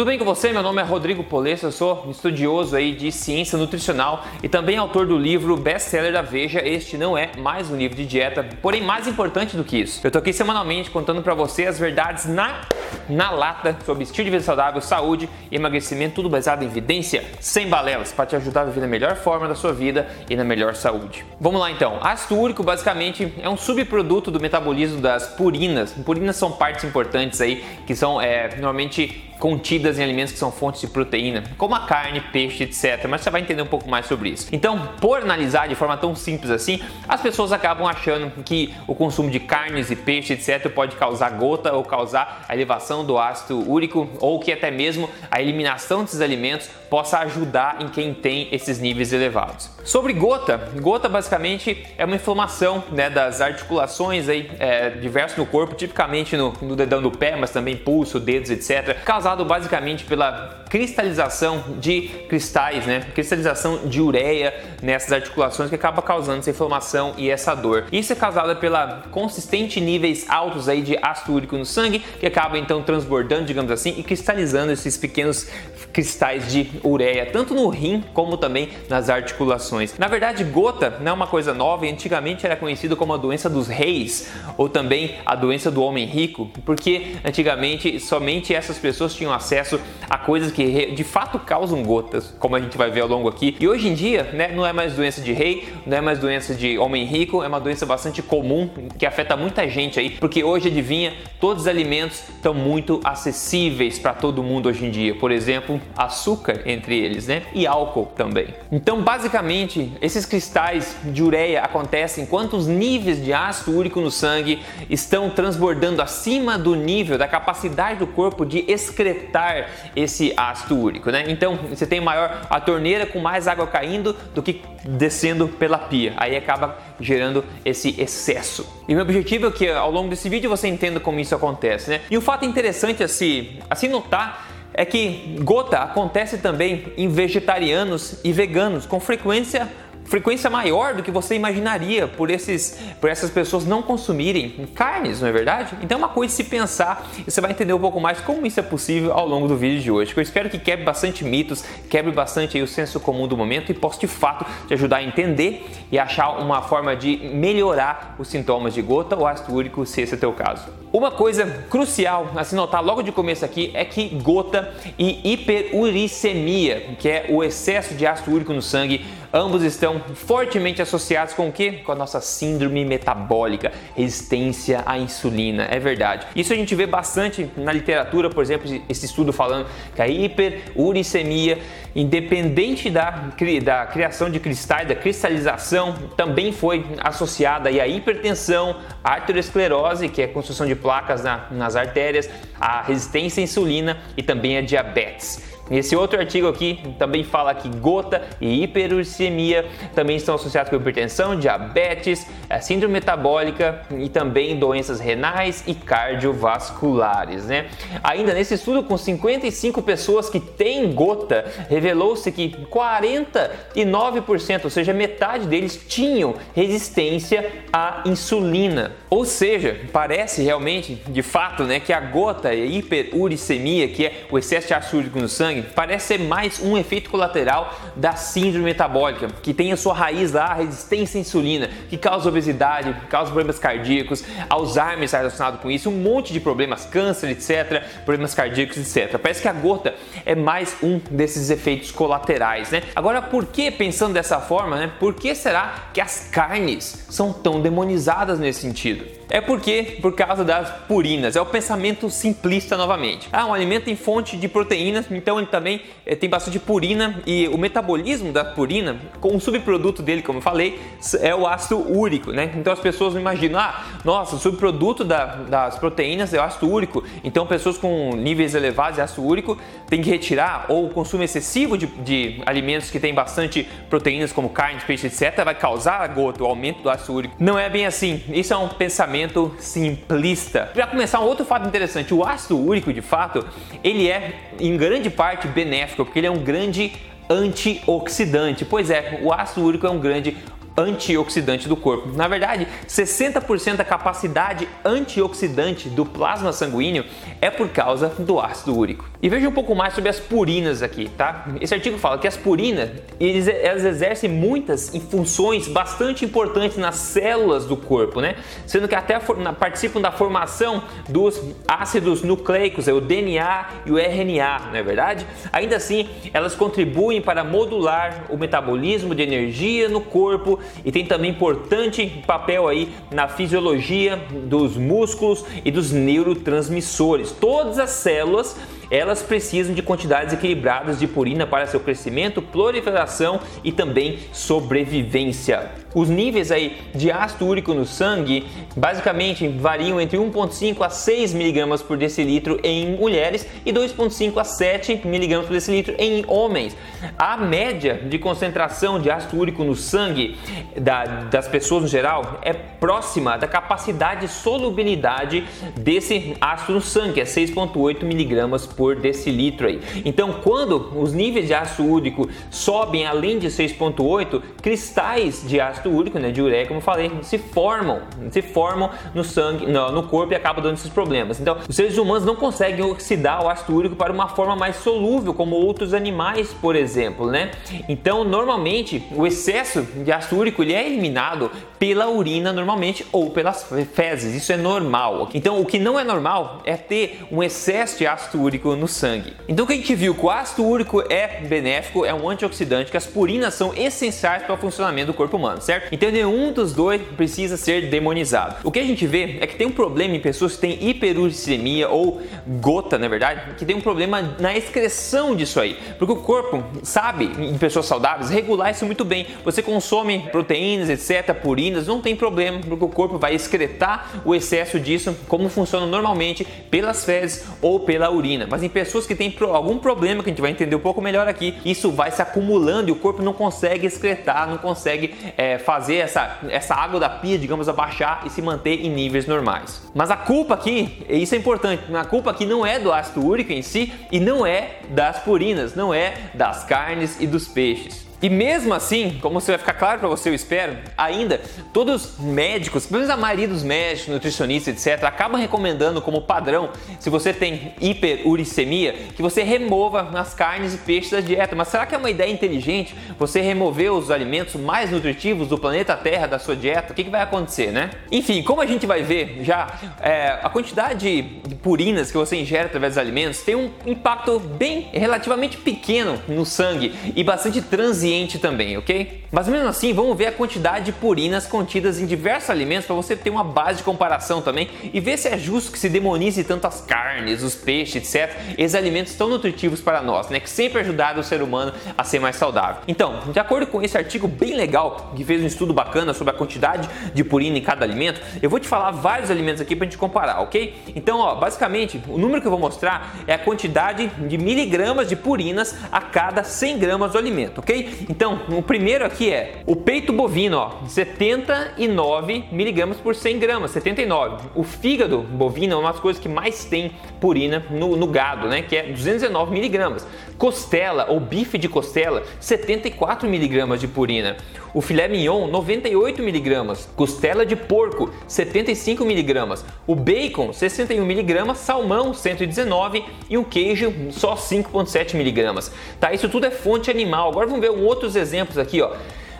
Tudo 0.02 0.08
bem 0.08 0.18
com 0.18 0.24
você? 0.24 0.52
Meu 0.52 0.64
nome 0.64 0.82
é 0.82 0.84
Rodrigo 0.84 1.22
Polesso, 1.22 1.66
eu 1.66 1.70
sou 1.70 2.08
estudioso 2.10 2.74
aí 2.74 2.92
de 2.92 3.12
ciência 3.12 3.56
nutricional 3.56 4.24
e 4.42 4.48
também 4.48 4.76
autor 4.76 5.06
do 5.06 5.16
livro 5.16 5.56
best-seller 5.56 6.12
da 6.12 6.20
Veja. 6.20 6.60
Este 6.60 6.98
não 6.98 7.16
é 7.16 7.30
mais 7.38 7.70
um 7.70 7.76
livro 7.76 7.96
de 7.96 8.04
dieta, 8.04 8.44
porém 8.60 8.82
mais 8.82 9.06
importante 9.06 9.56
do 9.56 9.62
que 9.62 9.76
isso. 9.76 10.04
Eu 10.04 10.10
tô 10.10 10.18
aqui 10.18 10.32
semanalmente 10.32 10.90
contando 10.90 11.22
para 11.22 11.34
você 11.34 11.66
as 11.66 11.78
verdades 11.78 12.26
na 12.26 12.62
na 13.08 13.30
lata 13.30 13.76
sobre 13.84 14.04
estilo 14.04 14.24
de 14.24 14.30
vida 14.30 14.42
saudável, 14.42 14.80
saúde 14.80 15.28
emagrecimento, 15.50 16.16
tudo 16.16 16.28
baseado 16.28 16.62
em 16.62 16.66
evidência, 16.66 17.24
sem 17.40 17.68
balelas, 17.68 18.12
para 18.12 18.26
te 18.26 18.36
ajudar 18.36 18.62
a 18.62 18.64
viver 18.64 18.80
na 18.80 18.86
melhor 18.86 19.16
forma 19.16 19.48
da 19.48 19.54
sua 19.54 19.72
vida 19.72 20.06
e 20.28 20.36
na 20.36 20.44
melhor 20.44 20.74
saúde. 20.74 21.24
Vamos 21.40 21.60
lá 21.60 21.70
então. 21.70 21.98
Ácido 22.02 22.38
úrico 22.38 22.62
basicamente 22.62 23.32
é 23.40 23.48
um 23.48 23.56
subproduto 23.56 24.30
do 24.30 24.40
metabolismo 24.40 25.00
das 25.00 25.26
purinas. 25.26 25.92
Purinas 25.92 26.36
são 26.36 26.52
partes 26.52 26.84
importantes 26.84 27.40
aí 27.40 27.64
que 27.86 27.94
são 27.94 28.20
é, 28.20 28.48
normalmente 28.56 29.31
contidas 29.42 29.98
em 29.98 30.04
alimentos 30.04 30.32
que 30.32 30.38
são 30.38 30.52
fontes 30.52 30.80
de 30.80 30.86
proteína, 30.86 31.42
como 31.58 31.74
a 31.74 31.80
carne, 31.80 32.20
peixe, 32.20 32.62
etc. 32.62 33.08
Mas 33.08 33.22
você 33.22 33.28
vai 33.28 33.40
entender 33.40 33.60
um 33.60 33.66
pouco 33.66 33.90
mais 33.90 34.06
sobre 34.06 34.28
isso. 34.28 34.46
Então, 34.52 34.90
por 35.00 35.18
analisar 35.20 35.66
de 35.68 35.74
forma 35.74 35.96
tão 35.96 36.14
simples 36.14 36.48
assim, 36.48 36.80
as 37.08 37.20
pessoas 37.20 37.50
acabam 37.50 37.84
achando 37.88 38.30
que 38.44 38.72
o 38.86 38.94
consumo 38.94 39.28
de 39.28 39.40
carnes 39.40 39.90
e 39.90 39.96
peixe, 39.96 40.34
etc., 40.34 40.70
pode 40.72 40.94
causar 40.94 41.28
gota 41.30 41.72
ou 41.72 41.82
causar 41.82 42.44
a 42.48 42.54
elevação 42.54 43.04
do 43.04 43.18
ácido 43.18 43.68
úrico, 43.68 44.08
ou 44.20 44.38
que 44.38 44.52
até 44.52 44.70
mesmo 44.70 45.10
a 45.28 45.42
eliminação 45.42 46.04
desses 46.04 46.20
alimentos 46.20 46.70
possa 46.92 47.20
ajudar 47.20 47.78
em 47.80 47.88
quem 47.88 48.12
tem 48.12 48.48
esses 48.52 48.78
níveis 48.78 49.14
elevados. 49.14 49.70
Sobre 49.82 50.12
gota, 50.12 50.58
gota 50.78 51.08
basicamente 51.08 51.86
é 51.96 52.04
uma 52.04 52.16
inflamação 52.16 52.84
né, 52.92 53.08
das 53.08 53.40
articulações 53.40 54.28
aí, 54.28 54.50
é, 54.58 54.90
diversas 54.90 55.38
no 55.38 55.46
corpo, 55.46 55.74
tipicamente 55.74 56.36
no, 56.36 56.52
no 56.60 56.76
dedão 56.76 57.00
do 57.00 57.10
pé, 57.10 57.34
mas 57.34 57.50
também 57.50 57.78
pulso, 57.78 58.20
dedos, 58.20 58.50
etc., 58.50 59.02
causado 59.06 59.42
basicamente 59.42 60.04
pela 60.04 60.62
cristalização 60.68 61.64
de 61.78 62.08
cristais, 62.28 62.86
né? 62.86 63.00
Cristalização 63.14 63.86
de 63.86 64.00
ureia 64.00 64.54
nessas 64.82 65.12
articulações 65.12 65.70
que 65.70 65.74
acaba 65.74 66.02
causando 66.02 66.40
essa 66.40 66.50
inflamação 66.50 67.14
e 67.16 67.30
essa 67.30 67.54
dor. 67.54 67.86
Isso 67.90 68.12
é 68.12 68.16
causado 68.16 68.54
pela 68.56 69.02
consistente 69.10 69.80
níveis 69.80 70.28
altos 70.28 70.68
aí 70.68 70.82
de 70.82 70.98
ácido 71.00 71.32
úrico 71.32 71.56
no 71.56 71.64
sangue, 71.64 72.00
que 72.20 72.26
acaba 72.26 72.58
então 72.58 72.82
transbordando, 72.82 73.46
digamos 73.46 73.70
assim, 73.70 73.94
e 73.96 74.02
cristalizando 74.02 74.72
esses 74.72 74.96
pequenos 74.96 75.46
cristais 75.92 76.50
de 76.50 76.81
ureia, 76.84 77.26
tanto 77.26 77.54
no 77.54 77.68
rim 77.68 78.02
como 78.12 78.36
também 78.36 78.68
nas 78.88 79.08
articulações. 79.08 79.96
Na 79.98 80.08
verdade, 80.08 80.44
gota 80.44 80.98
não 81.00 81.12
é 81.12 81.14
uma 81.14 81.26
coisa 81.26 81.54
nova 81.54 81.86
e 81.86 81.90
antigamente 81.90 82.44
era 82.44 82.56
conhecido 82.56 82.96
como 82.96 83.12
a 83.12 83.16
doença 83.16 83.48
dos 83.48 83.68
reis 83.68 84.32
ou 84.56 84.68
também 84.68 85.16
a 85.24 85.34
doença 85.34 85.70
do 85.70 85.82
homem 85.82 86.06
rico, 86.06 86.50
porque 86.64 87.16
antigamente 87.24 87.98
somente 88.00 88.54
essas 88.54 88.78
pessoas 88.78 89.14
tinham 89.14 89.32
acesso 89.32 89.80
a 90.08 90.18
coisas 90.18 90.52
que 90.52 90.92
de 90.92 91.04
fato 91.04 91.38
causam 91.38 91.82
gotas, 91.82 92.34
como 92.38 92.56
a 92.56 92.60
gente 92.60 92.76
vai 92.76 92.90
ver 92.90 93.00
ao 93.00 93.08
longo 93.08 93.28
aqui. 93.28 93.56
E 93.58 93.68
hoje 93.68 93.88
em 93.88 93.94
dia, 93.94 94.24
né, 94.32 94.48
não 94.48 94.66
é 94.66 94.72
mais 94.72 94.94
doença 94.94 95.20
de 95.20 95.32
rei, 95.32 95.68
não 95.86 95.96
é 95.96 96.00
mais 96.00 96.18
doença 96.18 96.54
de 96.54 96.78
homem 96.78 97.04
rico, 97.04 97.42
é 97.42 97.48
uma 97.48 97.60
doença 97.60 97.86
bastante 97.86 98.22
comum 98.22 98.68
que 98.98 99.06
afeta 99.06 99.36
muita 99.36 99.68
gente 99.68 99.98
aí, 99.98 100.10
porque 100.10 100.44
hoje 100.44 100.68
adivinha, 100.68 101.14
todos 101.40 101.62
os 101.62 101.68
alimentos 101.68 102.22
estão 102.28 102.54
muito 102.54 103.00
acessíveis 103.04 103.98
para 103.98 104.12
todo 104.12 104.42
mundo 104.42 104.68
hoje 104.68 104.84
em 104.84 104.90
dia. 104.90 105.14
Por 105.14 105.30
exemplo, 105.30 105.80
açúcar 105.96 106.62
entre 106.72 106.98
eles, 106.98 107.26
né? 107.26 107.42
E 107.52 107.66
álcool 107.66 108.06
também. 108.16 108.48
Então, 108.70 109.02
basicamente, 109.02 109.92
esses 110.00 110.26
cristais 110.26 110.96
de 111.04 111.22
ureia 111.22 111.62
acontecem 111.62 112.24
enquanto 112.24 112.56
os 112.56 112.66
níveis 112.66 113.22
de 113.22 113.32
ácido 113.32 113.76
úrico 113.76 114.00
no 114.00 114.10
sangue 114.10 114.62
estão 114.88 115.30
transbordando 115.30 116.02
acima 116.02 116.58
do 116.58 116.74
nível 116.74 117.18
da 117.18 117.28
capacidade 117.28 117.98
do 117.98 118.06
corpo 118.06 118.44
de 118.44 118.64
excretar 118.68 119.12
excretar 119.12 119.70
esse 119.94 120.32
ácido 120.36 120.78
úrico, 120.78 121.10
né? 121.10 121.24
Então 121.28 121.56
você 121.56 121.86
tem 121.86 122.00
maior 122.00 122.46
a 122.48 122.60
torneira 122.60 123.06
com 123.06 123.18
mais 123.18 123.46
água 123.48 123.66
caindo 123.66 124.14
do 124.34 124.42
que 124.42 124.62
descendo 124.84 125.48
pela 125.48 125.78
pia. 125.78 126.14
Aí 126.16 126.36
acaba 126.36 126.76
gerando 127.00 127.44
esse 127.64 128.00
excesso. 128.00 128.66
E 128.88 128.94
meu 128.94 129.02
objetivo 129.02 129.48
é 129.48 129.50
que 129.50 129.68
ao 129.68 129.90
longo 129.90 130.08
desse 130.08 130.28
vídeo 130.28 130.48
você 130.48 130.68
entenda 130.68 131.00
como 131.00 131.20
isso 131.20 131.34
acontece, 131.34 131.90
né? 131.90 132.00
E 132.10 132.16
um 132.16 132.20
fato 132.20 132.44
interessante 132.44 133.02
a 133.02 133.08
se, 133.08 133.58
a 133.68 133.74
se 133.74 133.88
notar 133.88 134.51
é 134.74 134.84
que 134.84 135.36
gota 135.40 135.78
acontece 135.78 136.38
também 136.38 136.92
em 136.96 137.08
vegetarianos 137.08 138.20
e 138.24 138.32
veganos 138.32 138.86
com 138.86 138.98
frequência 138.98 139.68
frequência 140.04 140.50
maior 140.50 140.94
do 140.94 141.02
que 141.02 141.10
você 141.10 141.34
imaginaria 141.34 142.06
por, 142.06 142.30
esses, 142.30 142.78
por 143.00 143.08
essas 143.08 143.30
pessoas 143.30 143.64
não 143.64 143.82
consumirem 143.82 144.68
carnes, 144.74 145.20
não 145.20 145.28
é 145.28 145.32
verdade? 145.32 145.76
Então 145.82 145.96
é 145.96 145.98
uma 145.98 146.08
coisa 146.08 146.30
de 146.30 146.42
se 146.42 146.44
pensar 146.44 147.08
e 147.26 147.30
você 147.30 147.40
vai 147.40 147.50
entender 147.50 147.72
um 147.72 147.78
pouco 147.78 148.00
mais 148.00 148.20
como 148.20 148.46
isso 148.46 148.60
é 148.60 148.62
possível 148.62 149.12
ao 149.12 149.26
longo 149.26 149.48
do 149.48 149.56
vídeo 149.56 149.80
de 149.80 149.90
hoje. 149.90 150.12
Eu 150.14 150.22
espero 150.22 150.50
que 150.50 150.58
quebre 150.58 150.84
bastante 150.84 151.24
mitos, 151.24 151.64
quebre 151.88 152.12
bastante 152.12 152.60
o 152.60 152.66
senso 152.66 153.00
comum 153.00 153.26
do 153.26 153.36
momento 153.36 153.70
e 153.70 153.74
possa 153.74 154.00
de 154.00 154.06
fato 154.06 154.44
te 154.66 154.74
ajudar 154.74 154.98
a 154.98 155.02
entender 155.02 155.64
e 155.90 155.98
achar 155.98 156.30
uma 156.30 156.62
forma 156.62 156.94
de 156.94 157.16
melhorar 157.32 158.14
os 158.18 158.28
sintomas 158.28 158.74
de 158.74 158.82
gota 158.82 159.16
ou 159.16 159.26
ácido 159.26 159.54
úrico, 159.54 159.86
se 159.86 160.02
esse 160.02 160.14
é 160.14 160.16
o 160.16 160.20
teu 160.20 160.32
caso. 160.32 160.81
Uma 160.92 161.10
coisa 161.10 161.46
crucial 161.70 162.32
a 162.36 162.44
se 162.44 162.54
notar 162.54 162.84
logo 162.84 163.02
de 163.02 163.10
começo 163.10 163.42
aqui 163.46 163.70
é 163.72 163.82
que 163.82 164.10
gota 164.10 164.74
e 164.98 165.32
hiperuricemia, 165.32 166.96
que 166.98 167.08
é 167.08 167.26
o 167.30 167.42
excesso 167.42 167.94
de 167.94 168.06
ácido 168.06 168.30
úrico 168.30 168.52
no 168.52 168.60
sangue, 168.60 169.02
Ambos 169.34 169.62
estão 169.62 169.98
fortemente 170.14 170.82
associados 170.82 171.32
com 171.32 171.48
o 171.48 171.52
que? 171.52 171.72
Com 171.78 171.92
a 171.92 171.94
nossa 171.94 172.20
síndrome 172.20 172.84
metabólica, 172.84 173.72
resistência 173.96 174.82
à 174.84 174.98
insulina. 174.98 175.66
É 175.70 175.78
verdade. 175.78 176.26
Isso 176.36 176.52
a 176.52 176.56
gente 176.56 176.74
vê 176.74 176.86
bastante 176.86 177.48
na 177.56 177.72
literatura, 177.72 178.28
por 178.28 178.42
exemplo, 178.42 178.70
esse 178.90 179.06
estudo 179.06 179.32
falando 179.32 179.66
que 179.96 180.02
a 180.02 180.06
hiperuricemia, 180.06 181.58
independente 181.94 182.90
da, 182.90 183.30
da 183.62 183.86
criação 183.86 184.30
de 184.30 184.40
cristais, 184.40 184.88
da 184.88 184.94
cristalização, 184.94 185.94
também 186.16 186.52
foi 186.52 186.84
associada 187.00 187.68
à 187.68 187.86
hipertensão, 187.86 188.76
à 189.04 189.14
arteriosclerose, 189.14 190.08
que 190.08 190.22
é 190.22 190.24
a 190.24 190.28
construção 190.28 190.66
de 190.66 190.74
placas 190.74 191.22
na, 191.22 191.46
nas 191.50 191.76
artérias, 191.76 192.28
à 192.60 192.82
resistência 192.82 193.40
à 193.40 193.44
insulina 193.44 193.98
e 194.16 194.22
também 194.22 194.56
a 194.58 194.62
diabetes. 194.62 195.51
Esse 195.70 195.94
outro 195.96 196.18
artigo 196.18 196.48
aqui 196.48 196.80
também 196.98 197.22
fala 197.24 197.54
que 197.54 197.68
gota 197.68 198.22
e 198.40 198.62
hiperuricemia 198.62 199.64
também 199.94 200.16
estão 200.16 200.34
associados 200.34 200.70
com 200.70 200.76
hipertensão, 200.76 201.38
diabetes, 201.38 202.26
eh, 202.50 202.60
síndrome 202.60 202.94
metabólica 202.94 203.82
e 203.98 204.08
também 204.08 204.58
doenças 204.58 204.98
renais 205.00 205.62
e 205.66 205.74
cardiovasculares, 205.74 207.46
né? 207.46 207.66
Ainda 208.02 208.34
nesse 208.34 208.54
estudo 208.54 208.82
com 208.82 208.98
55 208.98 209.80
pessoas 209.82 210.28
que 210.28 210.40
têm 210.40 210.92
gota, 210.92 211.44
revelou-se 211.70 212.30
que 212.32 212.50
49%, 212.70 214.64
ou 214.64 214.70
seja, 214.70 214.92
metade 214.92 215.46
deles 215.46 215.80
tinham 215.88 216.34
resistência 216.54 217.50
à 217.72 218.02
insulina. 218.04 218.92
Ou 219.08 219.24
seja, 219.24 219.80
parece 219.92 220.42
realmente, 220.42 220.94
de 221.06 221.22
fato, 221.22 221.64
né, 221.64 221.80
que 221.80 221.92
a 221.92 222.00
gota 222.00 222.52
e 222.54 222.62
a 222.62 222.66
hiperuricemia, 222.66 223.88
que 223.88 224.06
é 224.06 224.26
o 224.30 224.38
excesso 224.38 224.68
de 224.68 224.96
úrico 224.96 225.18
no 225.18 225.28
sangue, 225.28 225.61
parece 225.74 226.06
ser 226.06 226.18
mais 226.20 226.60
um 226.60 226.76
efeito 226.76 227.10
colateral 227.10 227.74
da 227.96 228.14
síndrome 228.14 228.64
metabólica, 228.64 229.28
que 229.42 229.54
tem 229.54 229.72
a 229.72 229.76
sua 229.76 229.94
raiz 229.94 230.32
lá 230.32 230.46
a 230.46 230.54
resistência 230.54 231.18
à 231.18 231.20
insulina, 231.20 231.68
que 231.88 231.96
causa 231.96 232.28
obesidade, 232.28 232.94
causa 233.08 233.30
problemas 233.30 233.58
cardíacos, 233.58 234.24
Alzheimer 234.48 235.04
está 235.04 235.18
relacionado 235.18 235.60
com 235.60 235.70
isso, 235.70 235.88
um 235.88 235.92
monte 235.92 236.32
de 236.32 236.40
problemas, 236.40 236.84
câncer, 236.84 237.30
etc., 237.30 237.82
problemas 238.04 238.34
cardíacos, 238.34 238.76
etc. 238.76 239.18
Parece 239.18 239.42
que 239.42 239.48
a 239.48 239.52
gota 239.52 239.94
é 240.24 240.34
mais 240.34 240.76
um 240.82 241.00
desses 241.10 241.50
efeitos 241.50 241.90
colaterais, 241.90 242.70
né? 242.70 242.82
Agora, 242.94 243.22
por 243.22 243.46
que 243.46 243.70
pensando 243.70 244.14
dessa 244.14 244.40
forma, 244.40 244.76
né? 244.76 244.92
Por 244.98 245.14
que 245.14 245.34
será 245.34 245.88
que 245.92 246.00
as 246.00 246.28
carnes 246.30 247.06
são 247.08 247.32
tão 247.32 247.60
demonizadas 247.60 248.38
nesse 248.38 248.60
sentido? 248.60 249.21
É 249.34 249.40
porque, 249.40 249.96
por 250.02 250.14
causa 250.14 250.44
das 250.44 250.68
purinas, 250.86 251.36
é 251.36 251.40
o 251.40 251.46
pensamento 251.46 252.10
simplista 252.10 252.76
novamente. 252.76 253.30
Ah, 253.32 253.46
um 253.46 253.54
alimento 253.54 253.84
tem 253.84 253.96
fonte 253.96 254.36
de 254.36 254.46
proteínas, 254.46 255.06
então 255.10 255.38
ele 255.38 255.46
também 255.46 255.80
é, 256.04 256.14
tem 256.14 256.28
bastante 256.28 256.58
purina 256.58 257.18
e 257.26 257.48
o 257.48 257.56
metabolismo 257.56 258.30
da 258.30 258.44
purina, 258.44 258.98
com 259.22 259.34
um 259.34 259.40
subproduto 259.40 260.02
dele, 260.02 260.20
como 260.20 260.36
eu 260.36 260.42
falei, 260.42 260.78
é 261.18 261.34
o 261.34 261.46
ácido 261.46 261.78
úrico, 261.78 262.30
né? 262.30 262.52
Então 262.54 262.70
as 262.74 262.78
pessoas 262.78 263.14
imaginam, 263.14 263.58
ah, 263.58 263.82
nossa, 264.04 264.36
o 264.36 264.38
subproduto 264.38 265.02
da, 265.02 265.24
das 265.24 265.78
proteínas 265.78 266.34
é 266.34 266.38
o 266.38 266.42
ácido 266.42 266.70
úrico, 266.70 267.02
então 267.24 267.46
pessoas 267.46 267.78
com 267.78 268.14
níveis 268.14 268.54
elevados 268.54 268.96
de 268.96 269.00
ácido 269.00 269.26
úrico 269.26 269.56
têm 269.88 270.02
que 270.02 270.10
retirar, 270.10 270.66
ou 270.68 270.84
o 270.84 270.90
consumo 270.90 271.22
excessivo 271.22 271.78
de, 271.78 271.86
de 271.86 272.42
alimentos 272.44 272.90
que 272.90 273.00
têm 273.00 273.14
bastante 273.14 273.66
proteínas, 273.88 274.30
como 274.30 274.50
carne, 274.50 274.78
peixe, 274.86 275.06
etc., 275.06 275.42
vai 275.42 275.54
causar 275.54 276.02
a 276.02 276.06
gota, 276.06 276.42
o 276.42 276.46
aumento 276.46 276.82
do 276.82 276.90
ácido 276.90 277.14
úrico. 277.14 277.34
Não 277.38 277.58
é 277.58 277.70
bem 277.70 277.86
assim, 277.86 278.22
isso 278.28 278.52
é 278.52 278.56
um 278.58 278.68
pensamento 278.68 279.21
pensamento 279.22 279.54
simplista. 279.58 280.70
Para 280.72 280.86
começar, 280.86 281.20
um 281.20 281.24
outro 281.24 281.44
fato 281.44 281.66
interessante: 281.66 282.12
o 282.12 282.24
ácido 282.24 282.58
úrico, 282.58 282.92
de 282.92 283.02
fato, 283.02 283.46
ele 283.82 284.08
é 284.08 284.50
em 284.58 284.76
grande 284.76 285.10
parte 285.10 285.46
benéfico, 285.46 286.04
porque 286.04 286.18
ele 286.18 286.26
é 286.26 286.30
um 286.30 286.42
grande 286.42 286.92
antioxidante. 287.28 288.64
Pois 288.64 288.90
é, 288.90 289.20
o 289.22 289.32
ácido 289.32 289.64
úrico 289.64 289.86
é 289.86 289.90
um 289.90 289.98
grande 289.98 290.36
antioxidante 290.76 291.68
do 291.68 291.76
corpo. 291.76 292.08
Na 292.16 292.28
verdade, 292.28 292.66
60% 292.88 293.76
da 293.76 293.84
capacidade 293.84 294.68
antioxidante 294.84 295.88
do 295.88 296.04
plasma 296.06 296.52
sanguíneo 296.52 297.04
é 297.40 297.50
por 297.50 297.68
causa 297.68 298.08
do 298.18 298.40
ácido 298.40 298.76
úrico. 298.76 299.10
E 299.20 299.28
veja 299.28 299.48
um 299.48 299.52
pouco 299.52 299.74
mais 299.74 299.94
sobre 299.94 300.10
as 300.10 300.18
purinas 300.18 300.82
aqui, 300.82 301.08
tá? 301.10 301.46
Esse 301.60 301.74
artigo 301.74 301.98
fala 301.98 302.18
que 302.18 302.26
as 302.26 302.36
purinas, 302.36 302.90
elas 303.20 303.84
exercem 303.84 304.28
muitas 304.28 304.90
funções 305.10 305.68
bastante 305.68 306.24
importantes 306.24 306.76
nas 306.76 306.96
células 306.96 307.64
do 307.64 307.76
corpo, 307.76 308.20
né? 308.20 308.36
Sendo 308.66 308.88
que 308.88 308.94
até 308.94 309.18
participam 309.58 310.00
da 310.00 310.10
formação 310.10 310.82
dos 311.08 311.40
ácidos 311.68 312.22
nucleicos, 312.22 312.88
é 312.88 312.92
o 312.92 313.00
DNA 313.00 313.66
e 313.86 313.92
o 313.92 313.98
RNA, 313.98 314.70
não 314.70 314.76
é 314.76 314.82
verdade? 314.82 315.26
Ainda 315.52 315.76
assim, 315.76 316.08
elas 316.32 316.54
contribuem 316.54 317.20
para 317.20 317.44
modular 317.44 318.24
o 318.28 318.36
metabolismo 318.36 319.14
de 319.14 319.22
energia 319.22 319.88
no 319.88 320.00
corpo 320.00 320.58
e 320.84 320.92
tem 320.92 321.04
também 321.04 321.30
importante 321.30 322.22
papel 322.26 322.68
aí 322.68 322.92
na 323.10 323.28
fisiologia 323.28 324.16
dos 324.44 324.76
músculos 324.76 325.44
e 325.64 325.70
dos 325.70 325.92
neurotransmissores. 325.92 327.32
Todas 327.32 327.78
as 327.78 327.90
células 327.90 328.56
elas 328.90 329.22
precisam 329.22 329.74
de 329.74 329.82
quantidades 329.82 330.34
equilibradas 330.34 330.98
de 330.98 331.06
purina 331.06 331.46
para 331.46 331.66
seu 331.66 331.80
crescimento, 331.80 332.42
proliferação 332.42 333.40
e 333.64 333.72
também 333.72 334.18
sobrevivência. 334.32 335.81
Os 335.94 336.08
níveis 336.08 336.50
aí 336.50 336.78
de 336.94 337.10
ácido 337.10 337.46
úrico 337.46 337.74
no 337.74 337.84
sangue 337.84 338.46
basicamente 338.76 339.46
variam 339.48 340.00
entre 340.00 340.18
1,5 340.18 340.84
a 340.84 340.90
6 340.90 341.34
mg 341.34 341.82
por 341.84 341.96
decilitro 341.96 342.58
em 342.62 342.96
mulheres 342.96 343.46
e 343.64 343.72
2,5 343.72 344.38
a 344.38 344.44
7 344.44 345.00
mg 345.04 345.42
por 345.42 345.52
decilitro 345.52 345.94
em 345.98 346.24
homens. 346.26 346.76
A 347.18 347.36
média 347.36 347.94
de 347.94 348.18
concentração 348.18 349.00
de 349.00 349.10
ácido 349.10 349.38
úrico 349.38 349.64
no 349.64 349.74
sangue 349.74 350.36
da, 350.76 351.04
das 351.04 351.48
pessoas 351.48 351.82
no 351.82 351.88
geral 351.88 352.38
é 352.42 352.52
próxima 352.52 353.36
da 353.36 353.46
capacidade 353.46 354.22
de 354.22 354.28
solubilidade 354.28 355.44
desse 355.76 356.36
ácido 356.40 356.74
no 356.74 356.80
sangue, 356.80 357.14
que 357.14 357.20
é 357.20 357.24
6,8 357.24 358.02
mg 358.02 358.68
por 358.76 358.96
decilitro 358.96 359.66
aí. 359.66 359.80
Então, 360.04 360.34
quando 360.42 360.92
os 360.98 361.12
níveis 361.12 361.46
de 361.46 361.54
ácido 361.54 361.88
úrico 361.88 362.28
sobem 362.50 363.06
além 363.06 363.38
de 363.38 363.48
6,8, 363.48 364.42
cristais 364.62 365.44
de 365.46 365.60
ácido 365.60 365.81
úrico, 365.90 366.18
né, 366.18 366.32
como 366.66 366.78
eu 366.78 366.82
falei, 366.82 367.10
se 367.22 367.38
formam, 367.38 368.02
se 368.30 368.42
formam 368.42 368.90
no 369.14 369.24
sangue, 369.24 369.66
no, 369.66 369.92
no 369.92 370.02
corpo 370.04 370.32
e 370.32 370.36
acabam 370.36 370.62
dando 370.62 370.74
esses 370.74 370.90
problemas. 370.90 371.40
Então, 371.40 371.56
os 371.68 371.76
seres 371.76 371.96
humanos 371.98 372.24
não 372.24 372.36
conseguem 372.36 372.84
oxidar 372.84 373.44
o 373.44 373.48
ácido 373.48 373.74
úrico 373.74 373.96
para 373.96 374.12
uma 374.12 374.28
forma 374.28 374.56
mais 374.56 374.76
solúvel, 374.76 375.34
como 375.34 375.56
outros 375.56 375.94
animais, 375.94 376.52
por 376.52 376.76
exemplo, 376.76 377.30
né? 377.30 377.50
Então, 377.88 378.24
normalmente, 378.24 379.06
o 379.14 379.26
excesso 379.26 379.82
de 379.82 380.12
ácido 380.12 380.40
úrico 380.40 380.62
ele 380.62 380.72
é 380.72 380.86
eliminado 380.86 381.50
pela 381.78 382.08
urina 382.08 382.52
normalmente 382.52 383.04
ou 383.12 383.30
pelas 383.30 383.68
fezes. 383.92 384.34
Isso 384.34 384.52
é 384.52 384.56
normal. 384.56 385.28
Então, 385.34 385.60
o 385.60 385.66
que 385.66 385.78
não 385.78 385.98
é 385.98 386.04
normal 386.04 386.62
é 386.64 386.76
ter 386.76 387.24
um 387.30 387.42
excesso 387.42 387.98
de 387.98 388.06
ácido 388.06 388.40
úrico 388.40 388.76
no 388.76 388.86
sangue. 388.86 389.34
Então, 389.48 389.64
o 389.64 389.68
que 389.68 389.74
a 389.74 389.76
gente 389.76 389.94
viu 389.94 390.14
que 390.14 390.24
o 390.24 390.30
ácido 390.30 390.64
úrico 390.64 391.02
é 391.12 391.40
benéfico, 391.40 392.04
é 392.04 392.14
um 392.14 392.28
antioxidante, 392.28 392.90
que 392.90 392.96
as 392.96 393.06
purinas 393.06 393.54
são 393.54 393.74
essenciais 393.74 394.42
para 394.44 394.54
o 394.54 394.58
funcionamento 394.58 395.08
do 395.08 395.14
corpo 395.14 395.36
humano, 395.36 395.60
certo? 395.60 395.71
Então, 395.90 396.10
nenhum 396.10 396.52
dos 396.52 396.72
dois 396.72 397.00
precisa 397.16 397.56
ser 397.56 397.88
demonizado. 397.88 398.56
O 398.64 398.70
que 398.70 398.78
a 398.78 398.84
gente 398.84 399.06
vê 399.06 399.38
é 399.40 399.46
que 399.46 399.56
tem 399.56 399.66
um 399.66 399.72
problema 399.72 400.16
em 400.16 400.20
pessoas 400.20 400.54
que 400.54 400.60
têm 400.60 400.88
hiperuricemia 400.88 401.88
ou 401.88 402.20
gota, 402.46 402.98
na 402.98 403.08
verdade, 403.08 403.54
que 403.56 403.64
tem 403.64 403.76
um 403.76 403.80
problema 403.80 404.36
na 404.38 404.56
excreção 404.56 405.34
disso 405.34 405.60
aí, 405.60 405.76
porque 405.98 406.12
o 406.12 406.16
corpo 406.16 406.62
sabe, 406.82 407.30
em 407.38 407.56
pessoas 407.58 407.86
saudáveis, 407.86 408.30
regular 408.30 408.70
isso 408.70 408.84
muito 408.86 409.04
bem. 409.04 409.26
Você 409.44 409.62
consome 409.62 410.28
proteínas, 410.30 410.88
etc, 410.88 411.34
purinas, 411.34 411.86
não 411.86 412.00
tem 412.00 412.16
problema, 412.16 412.60
porque 412.60 412.84
o 412.84 412.88
corpo 412.88 413.18
vai 413.18 413.34
excretar 413.34 414.22
o 414.24 414.34
excesso 414.34 414.78
disso, 414.80 415.16
como 415.28 415.48
funciona 415.48 415.86
normalmente 415.86 416.44
pelas 416.70 417.04
fezes 417.04 417.44
ou 417.60 417.80
pela 417.80 418.10
urina. 418.10 418.46
Mas 418.48 418.62
em 418.62 418.68
pessoas 418.68 419.06
que 419.06 419.14
têm 419.14 419.34
algum 419.52 419.78
problema, 419.78 420.22
que 420.22 420.30
a 420.30 420.32
gente 420.32 420.42
vai 420.42 420.50
entender 420.50 420.76
um 420.76 420.80
pouco 420.80 421.00
melhor 421.00 421.28
aqui, 421.28 421.54
isso 421.64 421.90
vai 421.90 422.10
se 422.10 422.22
acumulando 422.22 422.88
e 422.88 422.92
o 422.92 422.96
corpo 422.96 423.22
não 423.22 423.32
consegue 423.32 423.86
excretar, 423.86 424.48
não 424.48 424.58
consegue 424.58 425.14
é, 425.36 425.58
fazer 425.62 425.96
essa, 425.96 426.38
essa 426.48 426.74
água 426.74 427.00
da 427.00 427.08
pia, 427.08 427.38
digamos, 427.38 427.68
abaixar 427.68 428.22
e 428.26 428.30
se 428.30 428.42
manter 428.42 428.84
em 428.84 428.90
níveis 428.90 429.26
normais. 429.26 429.82
Mas 429.94 430.10
a 430.10 430.16
culpa 430.16 430.54
aqui, 430.54 431.04
isso 431.08 431.34
é 431.34 431.38
importante, 431.38 431.84
a 431.94 432.04
culpa 432.04 432.30
aqui 432.30 432.44
não 432.44 432.66
é 432.66 432.78
do 432.78 432.92
ácido 432.92 433.26
úrico 433.26 433.52
em 433.52 433.62
si 433.62 433.92
e 434.10 434.20
não 434.20 434.46
é 434.46 434.80
das 434.90 435.18
purinas, 435.20 435.74
não 435.74 435.94
é 435.94 436.14
das 436.34 436.64
carnes 436.64 437.20
e 437.20 437.26
dos 437.26 437.48
peixes. 437.48 438.01
E 438.22 438.30
mesmo 438.30 438.72
assim, 438.72 439.18
como 439.20 439.40
você 439.40 439.50
vai 439.50 439.58
ficar 439.58 439.72
claro 439.72 439.98
para 439.98 440.08
você, 440.08 440.28
eu 440.28 440.34
espero, 440.34 440.78
ainda 440.96 441.40
todos 441.72 442.18
os 442.18 442.20
médicos, 442.20 442.86
pelo 442.86 443.00
menos 443.00 443.12
a 443.12 443.16
maioria 443.16 443.48
dos 443.48 443.64
médicos, 443.64 444.06
nutricionistas, 444.06 444.86
etc, 444.86 445.02
acabam 445.02 445.40
recomendando 445.40 446.00
como 446.00 446.22
padrão, 446.22 446.70
se 447.00 447.10
você 447.10 447.32
tem 447.32 447.74
hiperuricemia, 447.80 448.92
que 449.16 449.20
você 449.20 449.42
remova 449.42 450.08
as 450.16 450.34
carnes 450.34 450.72
e 450.72 450.78
peixes 450.78 451.10
da 451.10 451.20
dieta. 451.20 451.56
Mas 451.56 451.66
será 451.66 451.84
que 451.84 451.96
é 451.96 451.98
uma 451.98 452.10
ideia 452.10 452.30
inteligente 452.30 452.94
você 453.18 453.40
remover 453.40 453.92
os 453.92 454.08
alimentos 454.08 454.54
mais 454.54 454.92
nutritivos 454.92 455.48
do 455.48 455.58
planeta 455.58 455.96
Terra 455.96 456.28
da 456.28 456.38
sua 456.38 456.54
dieta? 456.54 456.92
O 456.92 456.94
que, 456.94 457.02
que 457.02 457.10
vai 457.10 457.22
acontecer, 457.22 457.72
né? 457.72 457.90
Enfim, 458.12 458.40
como 458.44 458.60
a 458.60 458.66
gente 458.66 458.86
vai 458.86 459.02
ver 459.02 459.40
já, 459.42 459.66
é, 460.00 460.38
a 460.40 460.48
quantidade 460.48 461.22
de 461.42 461.54
purinas 461.56 462.12
que 462.12 462.16
você 462.16 462.36
ingere 462.36 462.66
através 462.66 462.92
dos 462.92 462.98
alimentos 462.98 463.42
tem 463.42 463.56
um 463.56 463.68
impacto 463.84 464.38
bem 464.38 464.90
relativamente 464.92 465.56
pequeno 465.56 466.22
no 466.28 466.46
sangue 466.46 466.94
e 467.16 467.24
bastante 467.24 467.60
transiente 467.60 468.11
também, 468.38 468.76
ok? 468.76 469.22
Mas 469.30 469.48
mesmo 469.48 469.66
assim, 469.66 469.92
vamos 469.92 470.16
ver 470.16 470.26
a 470.26 470.32
quantidade 470.32 470.84
de 470.84 470.92
purinas 470.92 471.46
contidas 471.46 471.98
em 471.98 472.06
diversos 472.06 472.50
alimentos 472.50 472.86
para 472.86 472.94
você 472.94 473.16
ter 473.16 473.30
uma 473.30 473.42
base 473.42 473.78
de 473.78 473.84
comparação 473.84 474.42
também 474.42 474.68
e 474.92 475.00
ver 475.00 475.16
se 475.16 475.28
é 475.28 475.38
justo 475.38 475.72
que 475.72 475.78
se 475.78 475.88
demonize 475.88 476.44
tanto 476.44 476.66
as 476.66 476.80
carnes, 476.82 477.42
os 477.42 477.54
peixes, 477.54 478.14
etc. 478.14 478.36
Esses 478.58 478.74
alimentos 478.74 479.14
tão 479.14 479.28
nutritivos 479.28 479.80
para 479.80 480.02
nós, 480.02 480.28
né? 480.28 480.38
Que 480.38 480.50
sempre 480.50 480.80
ajudaram 480.80 481.20
o 481.20 481.24
ser 481.24 481.42
humano 481.42 481.72
a 481.96 482.04
ser 482.04 482.18
mais 482.18 482.36
saudável. 482.36 482.82
Então, 482.86 483.20
de 483.32 483.40
acordo 483.40 483.66
com 483.66 483.82
esse 483.82 483.96
artigo 483.96 484.28
bem 484.28 484.54
legal, 484.54 485.12
que 485.16 485.24
fez 485.24 485.42
um 485.42 485.46
estudo 485.46 485.72
bacana 485.72 486.12
sobre 486.12 486.34
a 486.34 486.36
quantidade 486.36 486.88
de 487.14 487.24
purina 487.24 487.56
em 487.56 487.62
cada 487.62 487.84
alimento, 487.84 488.20
eu 488.42 488.50
vou 488.50 488.60
te 488.60 488.68
falar 488.68 488.90
vários 488.90 489.30
alimentos 489.30 489.62
aqui 489.62 489.74
para 489.74 489.86
a 489.86 489.88
gente 489.88 489.98
comparar, 489.98 490.40
ok? 490.40 490.74
Então, 490.94 491.18
ó, 491.18 491.34
basicamente, 491.36 492.00
o 492.06 492.18
número 492.18 492.40
que 492.40 492.46
eu 492.46 492.50
vou 492.50 492.60
mostrar 492.60 493.16
é 493.26 493.32
a 493.32 493.38
quantidade 493.38 494.08
de 494.28 494.36
miligramas 494.36 495.08
de 495.08 495.16
purinas 495.16 495.74
a 495.90 496.00
cada 496.00 496.44
100 496.44 496.78
gramas 496.78 497.12
do 497.12 497.18
alimento, 497.18 497.58
ok? 497.58 498.01
Então, 498.08 498.40
o 498.48 498.62
primeiro 498.62 499.04
aqui 499.04 499.32
é 499.32 499.62
o 499.66 499.76
peito 499.76 500.12
bovino, 500.12 500.56
ó, 500.56 500.86
79 500.86 502.44
miligramas 502.52 502.98
por 502.98 503.14
100 503.14 503.38
gramas, 503.38 503.70
79. 503.72 504.50
O 504.54 504.62
fígado 504.62 505.18
bovino 505.18 505.74
é 505.74 505.76
uma 505.76 505.92
das 505.92 506.00
coisas 506.00 506.22
que 506.22 506.28
mais 506.28 506.64
tem 506.64 506.92
purina 507.20 507.64
no, 507.70 507.96
no 507.96 508.06
gado, 508.06 508.48
né, 508.48 508.62
que 508.62 508.76
é 508.76 508.84
219 508.84 509.52
miligramas. 509.52 510.06
Costela 510.38 511.06
ou 511.08 511.20
bife 511.20 511.58
de 511.58 511.68
costela, 511.68 512.22
74 512.40 513.28
miligramas 513.28 513.80
de 513.80 513.88
purina. 513.88 514.36
O 514.74 514.80
filé 514.80 515.06
mignon, 515.06 515.46
98 515.48 516.22
miligramas. 516.22 516.88
Costela 516.96 517.44
de 517.44 517.54
porco, 517.54 518.10
75 518.26 519.04
miligramas. 519.04 519.64
O 519.86 519.94
bacon, 519.94 520.52
61 520.52 521.04
miligramas. 521.04 521.58
Salmão, 521.58 522.14
119 522.14 523.04
e 523.28 523.36
o 523.36 523.44
queijo, 523.44 523.92
só 524.10 524.34
5,7 524.34 525.14
miligramas. 525.14 525.70
Tá, 526.00 526.12
isso 526.12 526.28
tudo 526.28 526.46
é 526.46 526.50
fonte 526.50 526.90
animal. 526.90 527.30
Agora 527.30 527.46
vamos 527.46 527.60
ver 527.60 527.70
outros 527.70 528.16
exemplos 528.16 528.56
aqui, 528.56 528.80
ó. 528.80 528.92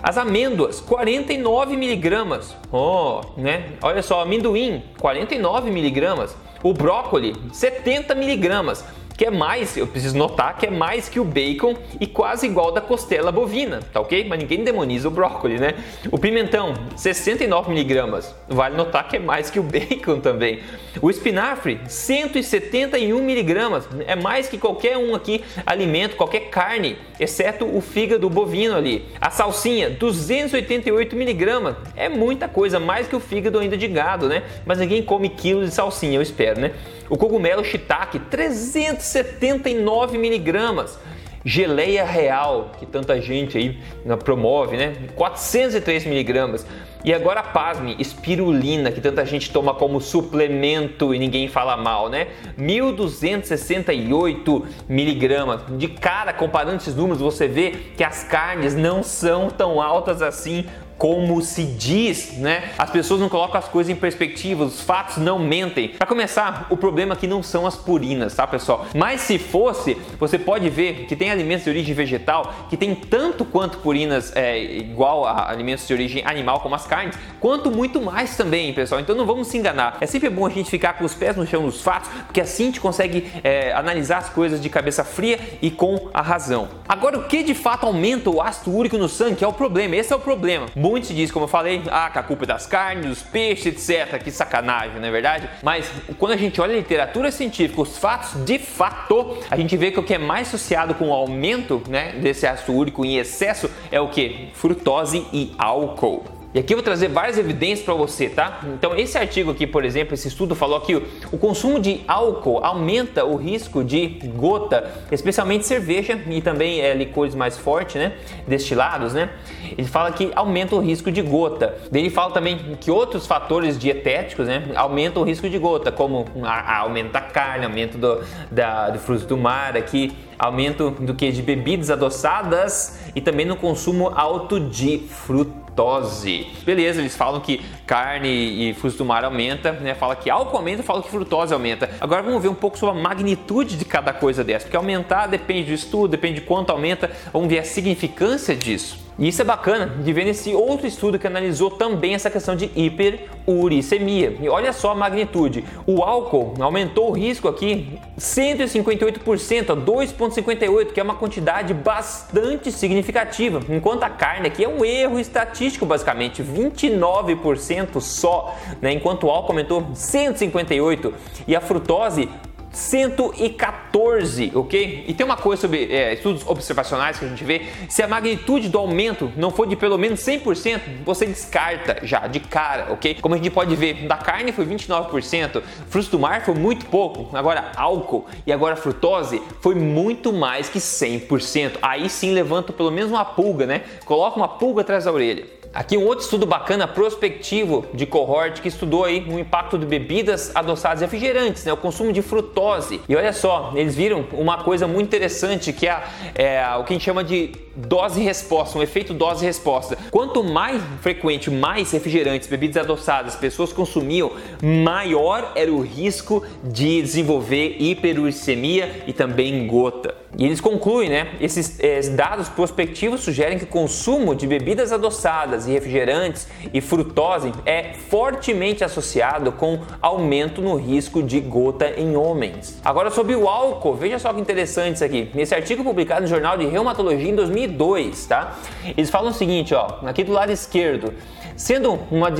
As 0.03 0.19
amêndoas, 0.19 0.81
49 0.81 1.77
miligramas. 1.77 2.55
Oh, 2.71 3.21
né? 3.37 3.71
Olha 3.81 4.03
só, 4.03 4.21
amendoim, 4.21 4.83
49 4.99 5.71
miligramas. 5.71 6.37
O 6.63 6.75
brócolis, 6.75 7.37
70 7.53 8.15
miligramas. 8.15 8.85
Que 9.23 9.27
é 9.27 9.31
mais, 9.31 9.77
eu 9.77 9.87
preciso 9.87 10.19
notar 10.19 10.59
que 10.59 10.67
é 10.67 10.71
mais 10.71 11.09
que 11.09 11.21
o 11.21 11.25
bacon 11.25 11.77
e 12.01 12.09
quase 12.09 12.45
igual 12.45 12.73
da 12.73 12.81
costela 12.81 13.31
bovina, 13.31 13.79
tá 13.93 14.01
ok? 14.01 14.27
Mas 14.29 14.41
ninguém 14.41 14.65
demoniza 14.65 15.07
o 15.07 15.13
brócolis, 15.13 15.61
né? 15.61 15.75
O 16.11 16.19
pimentão, 16.19 16.75
69 16.97 17.69
miligramas, 17.69 18.35
vale 18.49 18.77
notar 18.77 19.07
que 19.07 19.19
é 19.19 19.21
mais 19.21 19.49
que 19.49 19.61
o 19.61 19.63
bacon 19.63 20.19
também. 20.19 20.59
O 21.01 21.09
espinafre, 21.09 21.79
171 21.87 23.23
miligramas, 23.23 23.89
é 24.09 24.17
mais 24.17 24.49
que 24.49 24.59
qualquer 24.59 24.99
um 24.99 25.15
aqui 25.15 25.45
alimento, 25.65 26.17
qualquer 26.17 26.51
carne, 26.51 26.99
exceto 27.21 27.65
o 27.65 27.81
fígado 27.81 28.29
bovino 28.29 28.75
ali. 28.75 29.07
A 29.21 29.31
salsinha, 29.31 29.89
288 29.89 31.15
miligramas, 31.15 31.77
é 31.95 32.09
muita 32.09 32.49
coisa, 32.49 32.81
mais 32.81 33.07
que 33.07 33.15
o 33.15 33.21
fígado 33.21 33.61
ainda 33.61 33.77
de 33.77 33.87
gado, 33.87 34.27
né? 34.27 34.43
Mas 34.67 34.79
ninguém 34.79 35.01
come 35.01 35.29
quilos 35.29 35.69
de 35.69 35.75
salsinha, 35.77 36.19
eu 36.19 36.23
espero, 36.23 36.61
né? 36.61 36.73
O 37.13 37.17
cogumelo 37.19 37.63
shiitake, 37.63 38.19
379 38.19 40.17
miligramas. 40.17 40.99
Geleia 41.45 42.07
real, 42.07 42.71
que 42.79 42.87
tanta 42.87 43.21
gente 43.21 43.59
aí 43.59 43.79
né, 44.03 44.17
promove, 44.17 44.79
né? 44.79 44.95
403 45.15 46.07
miligramas. 46.07 46.67
E 47.05 47.13
agora, 47.13 47.43
pasme, 47.43 47.95
espirulina, 47.99 48.91
que 48.91 49.03
tanta 49.03 49.27
gente 49.27 49.51
toma 49.51 49.75
como 49.75 50.01
suplemento 50.01 51.15
e 51.15 51.19
ninguém 51.19 51.49
fala 51.49 51.77
mal, 51.77 52.09
né? 52.09 52.29
1268 52.57 54.67
miligramas. 54.89 55.61
De 55.77 55.89
cara, 55.89 56.33
comparando 56.33 56.77
esses 56.77 56.95
números, 56.95 57.21
você 57.21 57.47
vê 57.47 57.73
que 57.95 58.03
as 58.03 58.25
carnes 58.25 58.75
não 58.75 59.03
são 59.03 59.51
tão 59.51 59.83
altas 59.83 60.23
assim 60.23 60.65
como 61.03 61.43
se 61.43 61.65
diz, 61.65 62.35
né? 62.39 62.71
As 62.79 62.89
pessoas 62.89 63.19
não 63.19 63.29
colocam 63.29 63.59
as 63.59 63.67
coisas 63.67 63.91
em 63.91 63.97
perspectiva, 63.97 64.63
os 64.63 64.83
fatos 64.83 65.17
não 65.17 65.37
mentem. 65.37 65.89
Para 65.89 66.07
começar, 66.07 66.69
o 66.71 66.77
problema 66.77 67.15
aqui 67.15 67.27
não 67.27 67.43
são 67.43 67.67
as 67.67 67.75
purinas, 67.75 68.37
tá, 68.37 68.47
pessoal? 68.47 68.87
Mas 68.95 69.23
se 69.23 69.37
fosse, 69.37 69.97
você 70.17 70.39
pode 70.39 70.71
ver 70.71 71.07
que 71.07 71.17
tem 71.17 71.29
alimentos 71.29 71.65
de 71.65 71.71
origem 71.71 71.93
vegetal 71.93 72.55
que 72.71 72.77
tem 72.77 72.95
tanto 72.95 73.45
quanto 73.45 73.79
purinas 73.79 74.31
é, 74.37 74.63
igual 74.63 75.27
a 75.27 75.51
alimentos 75.51 75.89
de 75.89 75.93
origem 75.93 76.23
animal 76.25 76.61
como 76.61 76.77
as 76.77 76.87
carnes, 76.87 77.19
quanto 77.41 77.69
muito 77.69 78.01
mais 78.01 78.37
também, 78.37 78.73
pessoal. 78.73 79.01
Então 79.01 79.17
não 79.17 79.27
vamos 79.27 79.49
se 79.49 79.59
enganar. 79.59 79.97
É 80.01 80.07
sempre 80.07 80.31
bom 80.31 80.47
a 80.47 80.51
gente 80.51 80.71
ficar 80.71 80.93
com 80.93 81.05
os 81.05 81.15
pés 81.15 81.35
no 81.35 81.45
chão 81.45 81.65
dos 81.65 81.83
fatos, 81.83 82.11
porque 82.27 82.41
assim 82.41 82.63
a 82.63 82.67
gente 82.67 82.81
consegue 82.81 83.27
é, 83.43 83.73
analisar 83.73 84.19
as 84.19 84.29
coisas 84.29 84.61
de 84.61 84.69
cabeça 84.71 85.03
fria 85.03 85.41
e 85.61 85.69
com 85.69 86.11
a 86.15 86.23
razão. 86.23 86.69
Agora, 86.89 87.19
o 87.19 87.25
que 87.25 87.43
de 87.43 87.55
fato 87.55 87.87
aumenta 87.87 88.31
o 88.31 88.41
ácido 88.41 88.73
úrico 88.77 88.97
no 88.97 89.09
sangue 89.09 89.43
é 89.43 89.49
o 89.49 89.53
problema. 89.53 89.97
Esse 89.97 90.13
é 90.13 90.17
o 90.17 90.21
problema. 90.21 90.67
Muito 90.93 91.07
se 91.07 91.15
diz, 91.15 91.33
como 91.33 91.47
eu 91.47 91.49
falei, 91.49 91.83
ah, 91.91 92.11
que 92.11 92.19
a 92.19 92.23
culpa 92.23 92.45
é 92.45 92.49
das 92.49 92.67
carnes, 92.67 93.07
dos 93.07 93.23
peixes, 93.23 93.89
etc. 93.89 94.23
Que 94.23 94.31
sacanagem, 94.31 95.01
não 95.01 95.09
é 95.09 95.11
verdade? 95.11 95.49
Mas 95.63 95.91
quando 96.19 96.33
a 96.33 96.37
gente 96.37 96.61
olha 96.61 96.75
a 96.75 96.77
literatura 96.77 97.31
científica, 97.31 97.81
os 97.81 97.97
fatos, 97.97 98.45
de 98.45 98.59
fato, 98.59 99.39
a 99.51 99.57
gente 99.57 99.75
vê 99.75 99.91
que 99.91 99.99
o 99.99 100.03
que 100.03 100.13
é 100.13 100.19
mais 100.19 100.49
associado 100.49 100.93
com 100.95 101.09
o 101.09 101.15
aumento 101.15 101.83
né, 101.89 102.13
desse 102.21 102.47
ácido 102.47 102.75
úrico 102.75 103.07
em 103.07 103.17
excesso 103.17 103.71
é 103.91 103.99
o 104.03 104.11
que? 104.11 104.51
Frutose 104.53 105.27
e 105.33 105.55
álcool. 105.57 106.42
E 106.55 106.59
aqui 106.59 106.75
eu 106.75 106.77
vou 106.77 106.85
trazer 106.85 107.09
várias 107.09 107.39
evidências 107.39 107.83
para 107.83 107.95
você, 107.95 108.29
tá? 108.29 108.61
Então, 108.75 108.95
esse 108.95 109.17
artigo 109.17 109.51
aqui, 109.51 109.67
por 109.67 109.87
exemplo, 109.87 110.13
esse 110.13 110.29
estudo 110.29 110.55
falou 110.55 110.79
que 110.83 110.95
o 110.95 111.39
consumo 111.39 111.81
de 111.81 112.03
álcool 112.07 112.63
aumenta 112.63 113.25
o 113.25 113.37
risco 113.37 113.83
de 113.83 114.21
gota, 114.37 114.91
especialmente 115.11 115.67
cerveja 115.67 116.21
e 116.29 116.43
também 116.43 116.83
é, 116.83 116.93
licores 116.93 117.35
mais 117.35 117.57
fortes, 117.57 117.95
né? 117.95 118.13
Destilados, 118.47 119.15
né? 119.15 119.31
Ele 119.79 119.89
fala 119.89 120.13
que 120.13 120.31
aumenta 120.37 120.77
o 120.77 120.81
risco 120.81 121.11
de 121.11 121.23
gota. 121.23 121.75
Ele 121.91 122.11
fala 122.11 122.33
também 122.33 122.77
que 122.79 122.91
outros 122.91 123.27
fatores 123.27 123.79
dietéticos, 123.79 124.47
né? 124.47 124.63
Aumentam 124.75 125.23
o 125.23 125.25
risco 125.25 125.49
de 125.49 125.57
gota, 125.57 125.91
como 125.91 126.27
a, 126.43 126.81
aumento 126.81 127.13
da 127.13 127.23
carne, 127.23 127.65
aumento 127.65 127.97
do, 127.97 128.23
da, 128.51 128.91
do 128.91 128.99
fruto 128.99 129.25
do 129.25 129.39
mar 129.39 129.75
aqui, 129.75 130.13
aumento 130.39 130.91
do 130.91 131.15
que 131.15 131.33
de 131.33 131.41
bebidas 131.41 131.91
adoçadas 131.91 132.99
e 133.17 133.23
também 133.23 133.47
no 133.47 133.57
consumo 133.57 134.13
alto 134.15 134.61
de 134.61 134.99
fruta 134.99 135.62
frutose. 135.73 136.47
Beleza, 136.65 137.01
eles 137.01 137.17
falam 137.17 137.41
que 137.41 137.61
carne 137.87 138.29
e 138.29 138.75
frutos 138.75 138.99
do 138.99 139.05
mar 139.05 139.25
aumenta, 139.25 139.73
né? 139.73 139.95
Fala 139.95 140.15
que 140.15 140.31
álcool 140.31 140.59
aumenta, 140.59 140.83
fala 140.83 141.03
que 141.03 141.09
frutose 141.09 141.53
aumenta. 141.53 141.91
Agora 142.01 142.23
vamos 142.23 142.43
ver 142.43 142.49
um 142.49 142.55
pouco 142.55 142.79
sobre 142.79 142.99
a 142.99 143.03
magnitude 143.03 143.77
de 143.77 143.85
cada 143.85 144.13
coisa 144.13 144.45
dessa, 144.45 144.67
porque 144.67 144.77
aumentar 144.77 145.27
depende 145.27 145.69
do 145.69 145.75
estudo, 145.75 146.09
depende 146.09 146.41
de 146.41 146.47
quanto 146.47 146.71
aumenta. 146.71 147.11
Vamos 147.33 147.49
ver 147.49 147.59
a 147.59 147.65
significância 147.65 148.55
disso. 148.55 148.99
E 149.19 149.29
isso 149.29 149.43
é 149.43 149.45
bacana 149.45 149.87
de 149.87 150.13
ver 150.13 150.25
nesse 150.25 150.55
outro 150.55 150.87
estudo 150.87 151.19
que 151.19 151.27
analisou 151.27 151.71
também 151.71 152.15
essa 152.15 152.31
questão 152.31 152.57
de 152.57 152.71
hiperuricemia. 152.75 154.37
E 154.41 154.49
olha 154.49 154.73
só 154.73 154.93
a 154.93 154.95
magnitude. 154.95 155.65
O 155.87 156.03
álcool 156.03 156.55
aumentou 156.61 157.11
o 157.11 157.13
risco 157.13 157.47
aqui 157.47 157.99
158% 158.19 159.71
a 159.71 159.77
2,58, 159.77 160.93
que 160.93 161.01
é 161.01 161.03
uma 161.03 161.15
quantidade 161.15 161.75
bastante 161.75 162.73
significativa. 162.73 163.61
Enquanto 163.69 164.03
a 164.05 164.11
carne 164.11 164.49
aqui 164.49 164.65
é 164.65 164.69
um 164.69 164.85
erro 164.85 165.21
estatístico, 165.21 165.85
basicamente 165.85 166.43
29% 166.43 168.01
só, 168.01 168.57
né? 168.81 168.93
enquanto 168.93 169.27
o 169.27 169.31
álcool 169.31 169.53
aumentou 169.53 169.83
158% 169.95 171.13
e 171.47 171.55
a 171.55 171.61
frutose 171.61 172.29
114, 172.73 174.53
ok? 174.55 175.05
E 175.07 175.15
tem 175.15 175.25
uma 175.27 175.37
coisa 175.37 175.63
sobre 175.63 175.93
é, 175.93 176.15
estudos 176.15 176.47
observacionais 176.47 177.19
que 177.19 177.25
a 177.25 177.29
gente 177.29 177.45
vê: 177.45 177.63
se 177.89 178.03
a 178.03 178.09
magnitude 178.09 178.69
do 178.69 178.79
aumento 178.79 179.31
não 179.37 179.51
for 179.51 179.67
de 179.67 179.77
pelo 179.77 179.99
menos 179.99 180.21
100%, 180.21 180.81
você 181.05 181.27
descarta 181.27 181.99
já 182.03 182.27
de 182.27 182.41
cara, 182.41 182.93
ok? 182.93 183.19
Como 183.21 183.35
a 183.35 183.39
gente 183.39 183.51
pode 183.51 183.77
ver, 183.77 184.07
da 184.07 184.17
carne 184.17 184.53
foi 184.53 184.65
29%, 184.65 185.63
frutos 185.89 186.11
do 186.11 186.19
mar 186.19 186.45
foi 186.45 186.55
muito 186.55 186.87
pouco, 186.87 187.37
agora 187.37 187.73
álcool 187.77 188.27
e 188.47 188.53
agora 188.53 188.75
frutose 188.75 189.43
foi 189.61 189.75
muito 189.75 190.33
mais 190.33 190.69
que 190.69 190.79
100%. 190.79 191.79
Aí 191.83 192.09
sim 192.09 192.33
levanta 192.33 192.73
pelo 192.73 192.91
menos 192.91 193.11
uma 193.11 193.25
pulga, 193.25 193.67
né? 193.67 193.83
Coloca 194.05 194.37
uma 194.37 194.49
pulga 194.49 194.81
atrás 194.81 195.05
da 195.05 195.13
orelha. 195.13 195.62
Aqui 195.75 195.97
um 195.97 196.05
outro 196.05 196.23
estudo 196.23 196.45
bacana 196.45 196.87
prospectivo 196.87 197.87
de 197.95 198.05
cohort 198.05 198.61
que 198.61 198.69
estudou 198.69 199.05
aí 199.05 199.27
o 199.27 199.39
impacto 199.39 199.79
de 199.79 199.87
bebidas 199.87 200.55
adoçadas 200.55 201.01
e 201.01 201.05
refrigerantes, 201.05 201.65
né, 201.65 201.73
o 201.73 201.79
consumo 201.79 202.13
de 202.13 202.21
frutose. 202.21 203.01
E 203.09 203.17
olha 203.17 203.33
só, 203.33 203.73
eles 203.75 203.97
viram 203.97 204.27
uma 204.33 204.63
coisa 204.63 204.87
muito 204.87 205.07
interessante 205.07 205.73
que 205.73 205.89
é, 205.89 206.03
é 206.35 206.77
o 206.77 206.85
que 206.85 206.93
a 206.93 206.97
gente 206.97 207.05
chama 207.05 207.25
de 207.25 207.53
dose-resposta, 207.75 208.79
um 208.79 208.83
efeito 208.83 209.15
dose-resposta. 209.15 209.97
Quanto 210.11 210.45
mais 210.45 210.83
frequente, 211.01 211.51
mais 211.51 211.91
refrigerantes, 211.91 212.49
bebidas 212.49 212.77
adoçadas 212.77 213.35
pessoas 213.35 213.73
consumiam, 213.73 214.31
maior 214.63 215.53
era 215.55 215.73
o 215.73 215.81
risco 215.81 216.45
de 216.63 217.01
desenvolver 217.01 217.77
hiperuricemia 217.81 219.05
e 219.07 219.13
também 219.15 219.67
gota. 219.67 220.22
E 220.39 220.47
eles 220.47 220.61
concluem, 220.61 221.11
né? 221.11 221.29
Esses, 221.41 221.79
esses 221.79 222.15
dados 222.15 222.49
prospectivos 222.49 223.21
sugerem 223.21 223.59
que 223.59 223.65
o 223.65 223.67
consumo 223.67 224.35
de 224.35 224.47
bebidas 224.47 224.91
adoçadas 224.91 225.67
e 225.67 225.73
refrigerantes 225.73 226.49
e 226.73 226.81
frutose 226.81 227.53
é 227.67 227.93
fortemente 228.09 228.83
associado 228.83 229.53
com 229.53 229.81
aumento 230.01 230.63
no 230.63 230.75
risco 230.77 231.23
de 231.23 231.39
gota 231.39 231.93
em 231.99 232.17
homens. 232.17 232.81
Agora 232.83 233.11
sobre 233.11 233.35
o 233.35 233.47
álcool, 233.47 233.95
veja 233.95 234.19
só 234.19 234.33
que 234.33 234.41
interessante 234.41 234.97
isso 234.97 235.05
aqui. 235.05 235.31
Nesse 235.35 235.55
artigo 235.55 235.85
publicado 235.85 236.23
no 236.23 236.27
Jornal 236.27 236.57
de 236.57 236.67
Reumatologia 236.67 237.31
em 237.31 237.35
2002, 237.35 238.25
tá? 238.27 238.59
Eles 238.97 239.11
falam 239.11 239.33
o 239.33 239.35
seguinte, 239.35 239.75
ó, 239.75 239.99
aqui 240.05 240.25
do 240.25 240.33
lado 240.33 240.51
esquerdo, 240.51 241.13
Sendo 241.57 241.99
uma 242.11 242.31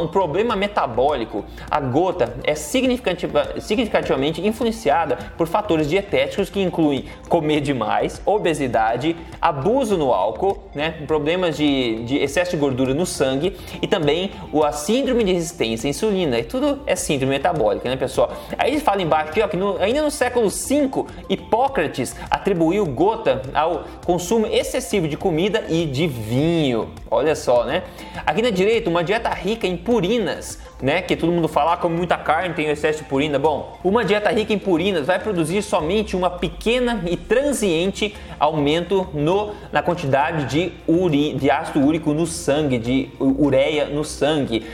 um 0.00 0.08
problema 0.08 0.54
metabólico, 0.54 1.44
a 1.70 1.80
gota 1.80 2.34
é 2.44 2.54
significativamente 2.54 4.46
influenciada 4.46 5.18
por 5.36 5.46
fatores 5.46 5.88
dietéticos 5.88 6.50
que 6.50 6.60
incluem 6.60 7.06
comer 7.28 7.60
demais, 7.60 8.20
obesidade, 8.24 9.16
abuso 9.40 9.96
no 9.96 10.12
álcool, 10.12 10.58
né, 10.74 10.94
problemas 11.06 11.56
de, 11.56 12.04
de 12.04 12.16
excesso 12.18 12.52
de 12.52 12.56
gordura 12.56 12.94
no 12.94 13.06
sangue 13.06 13.56
e 13.80 13.86
também 13.86 14.30
a 14.64 14.72
síndrome 14.72 15.24
de 15.24 15.32
resistência 15.32 15.88
à 15.88 15.90
insulina. 15.90 16.38
E 16.38 16.44
tudo 16.44 16.80
é 16.86 16.94
síndrome 16.94 17.32
metabólica, 17.32 17.88
né, 17.88 17.96
pessoal? 17.96 18.32
Aí 18.58 18.70
eles 18.70 18.82
falam 18.82 19.00
embaixo 19.00 19.30
aqui, 19.30 19.40
ó, 19.40 19.48
que 19.48 19.56
no, 19.56 19.78
ainda 19.78 20.02
no 20.02 20.10
século 20.10 20.48
V, 20.48 20.90
Hipócrates 21.28 22.14
atribuiu 22.30 22.86
gota 22.86 23.42
ao 23.54 23.84
consumo 24.04 24.46
excessivo 24.46 25.08
de 25.08 25.16
comida 25.16 25.64
e 25.68 25.86
de 25.86 26.06
vinho. 26.06 26.90
Olha 27.10 27.34
só, 27.34 27.64
né? 27.64 27.82
Aqui 28.26 28.42
na 28.42 28.49
direita, 28.50 28.90
uma 28.90 29.04
dieta 29.04 29.28
rica 29.30 29.66
em 29.66 29.76
purinas, 29.76 30.58
né? 30.80 31.02
Que 31.02 31.16
todo 31.16 31.32
mundo 31.32 31.48
fala, 31.48 31.74
ah, 31.74 31.76
come 31.76 31.96
muita 31.96 32.16
carne, 32.16 32.54
tem 32.54 32.66
excesso 32.68 33.02
de 33.02 33.04
purina. 33.04 33.38
Bom, 33.38 33.78
uma 33.82 34.04
dieta 34.04 34.30
rica 34.30 34.52
em 34.52 34.58
purinas 34.58 35.06
vai 35.06 35.18
produzir 35.18 35.62
somente 35.62 36.16
uma 36.16 36.30
pequena 36.30 37.02
e 37.06 37.16
transiente 37.16 38.14
aumento 38.38 39.06
no, 39.12 39.54
na 39.72 39.82
quantidade 39.82 40.46
de, 40.46 40.72
uri, 40.86 41.34
de 41.34 41.50
ácido 41.50 41.84
úrico 41.84 42.12
no 42.12 42.26
sangue, 42.26 42.78
de 42.78 43.08
ureia 43.20 43.86
no 43.86 44.04
sangue. 44.04 44.64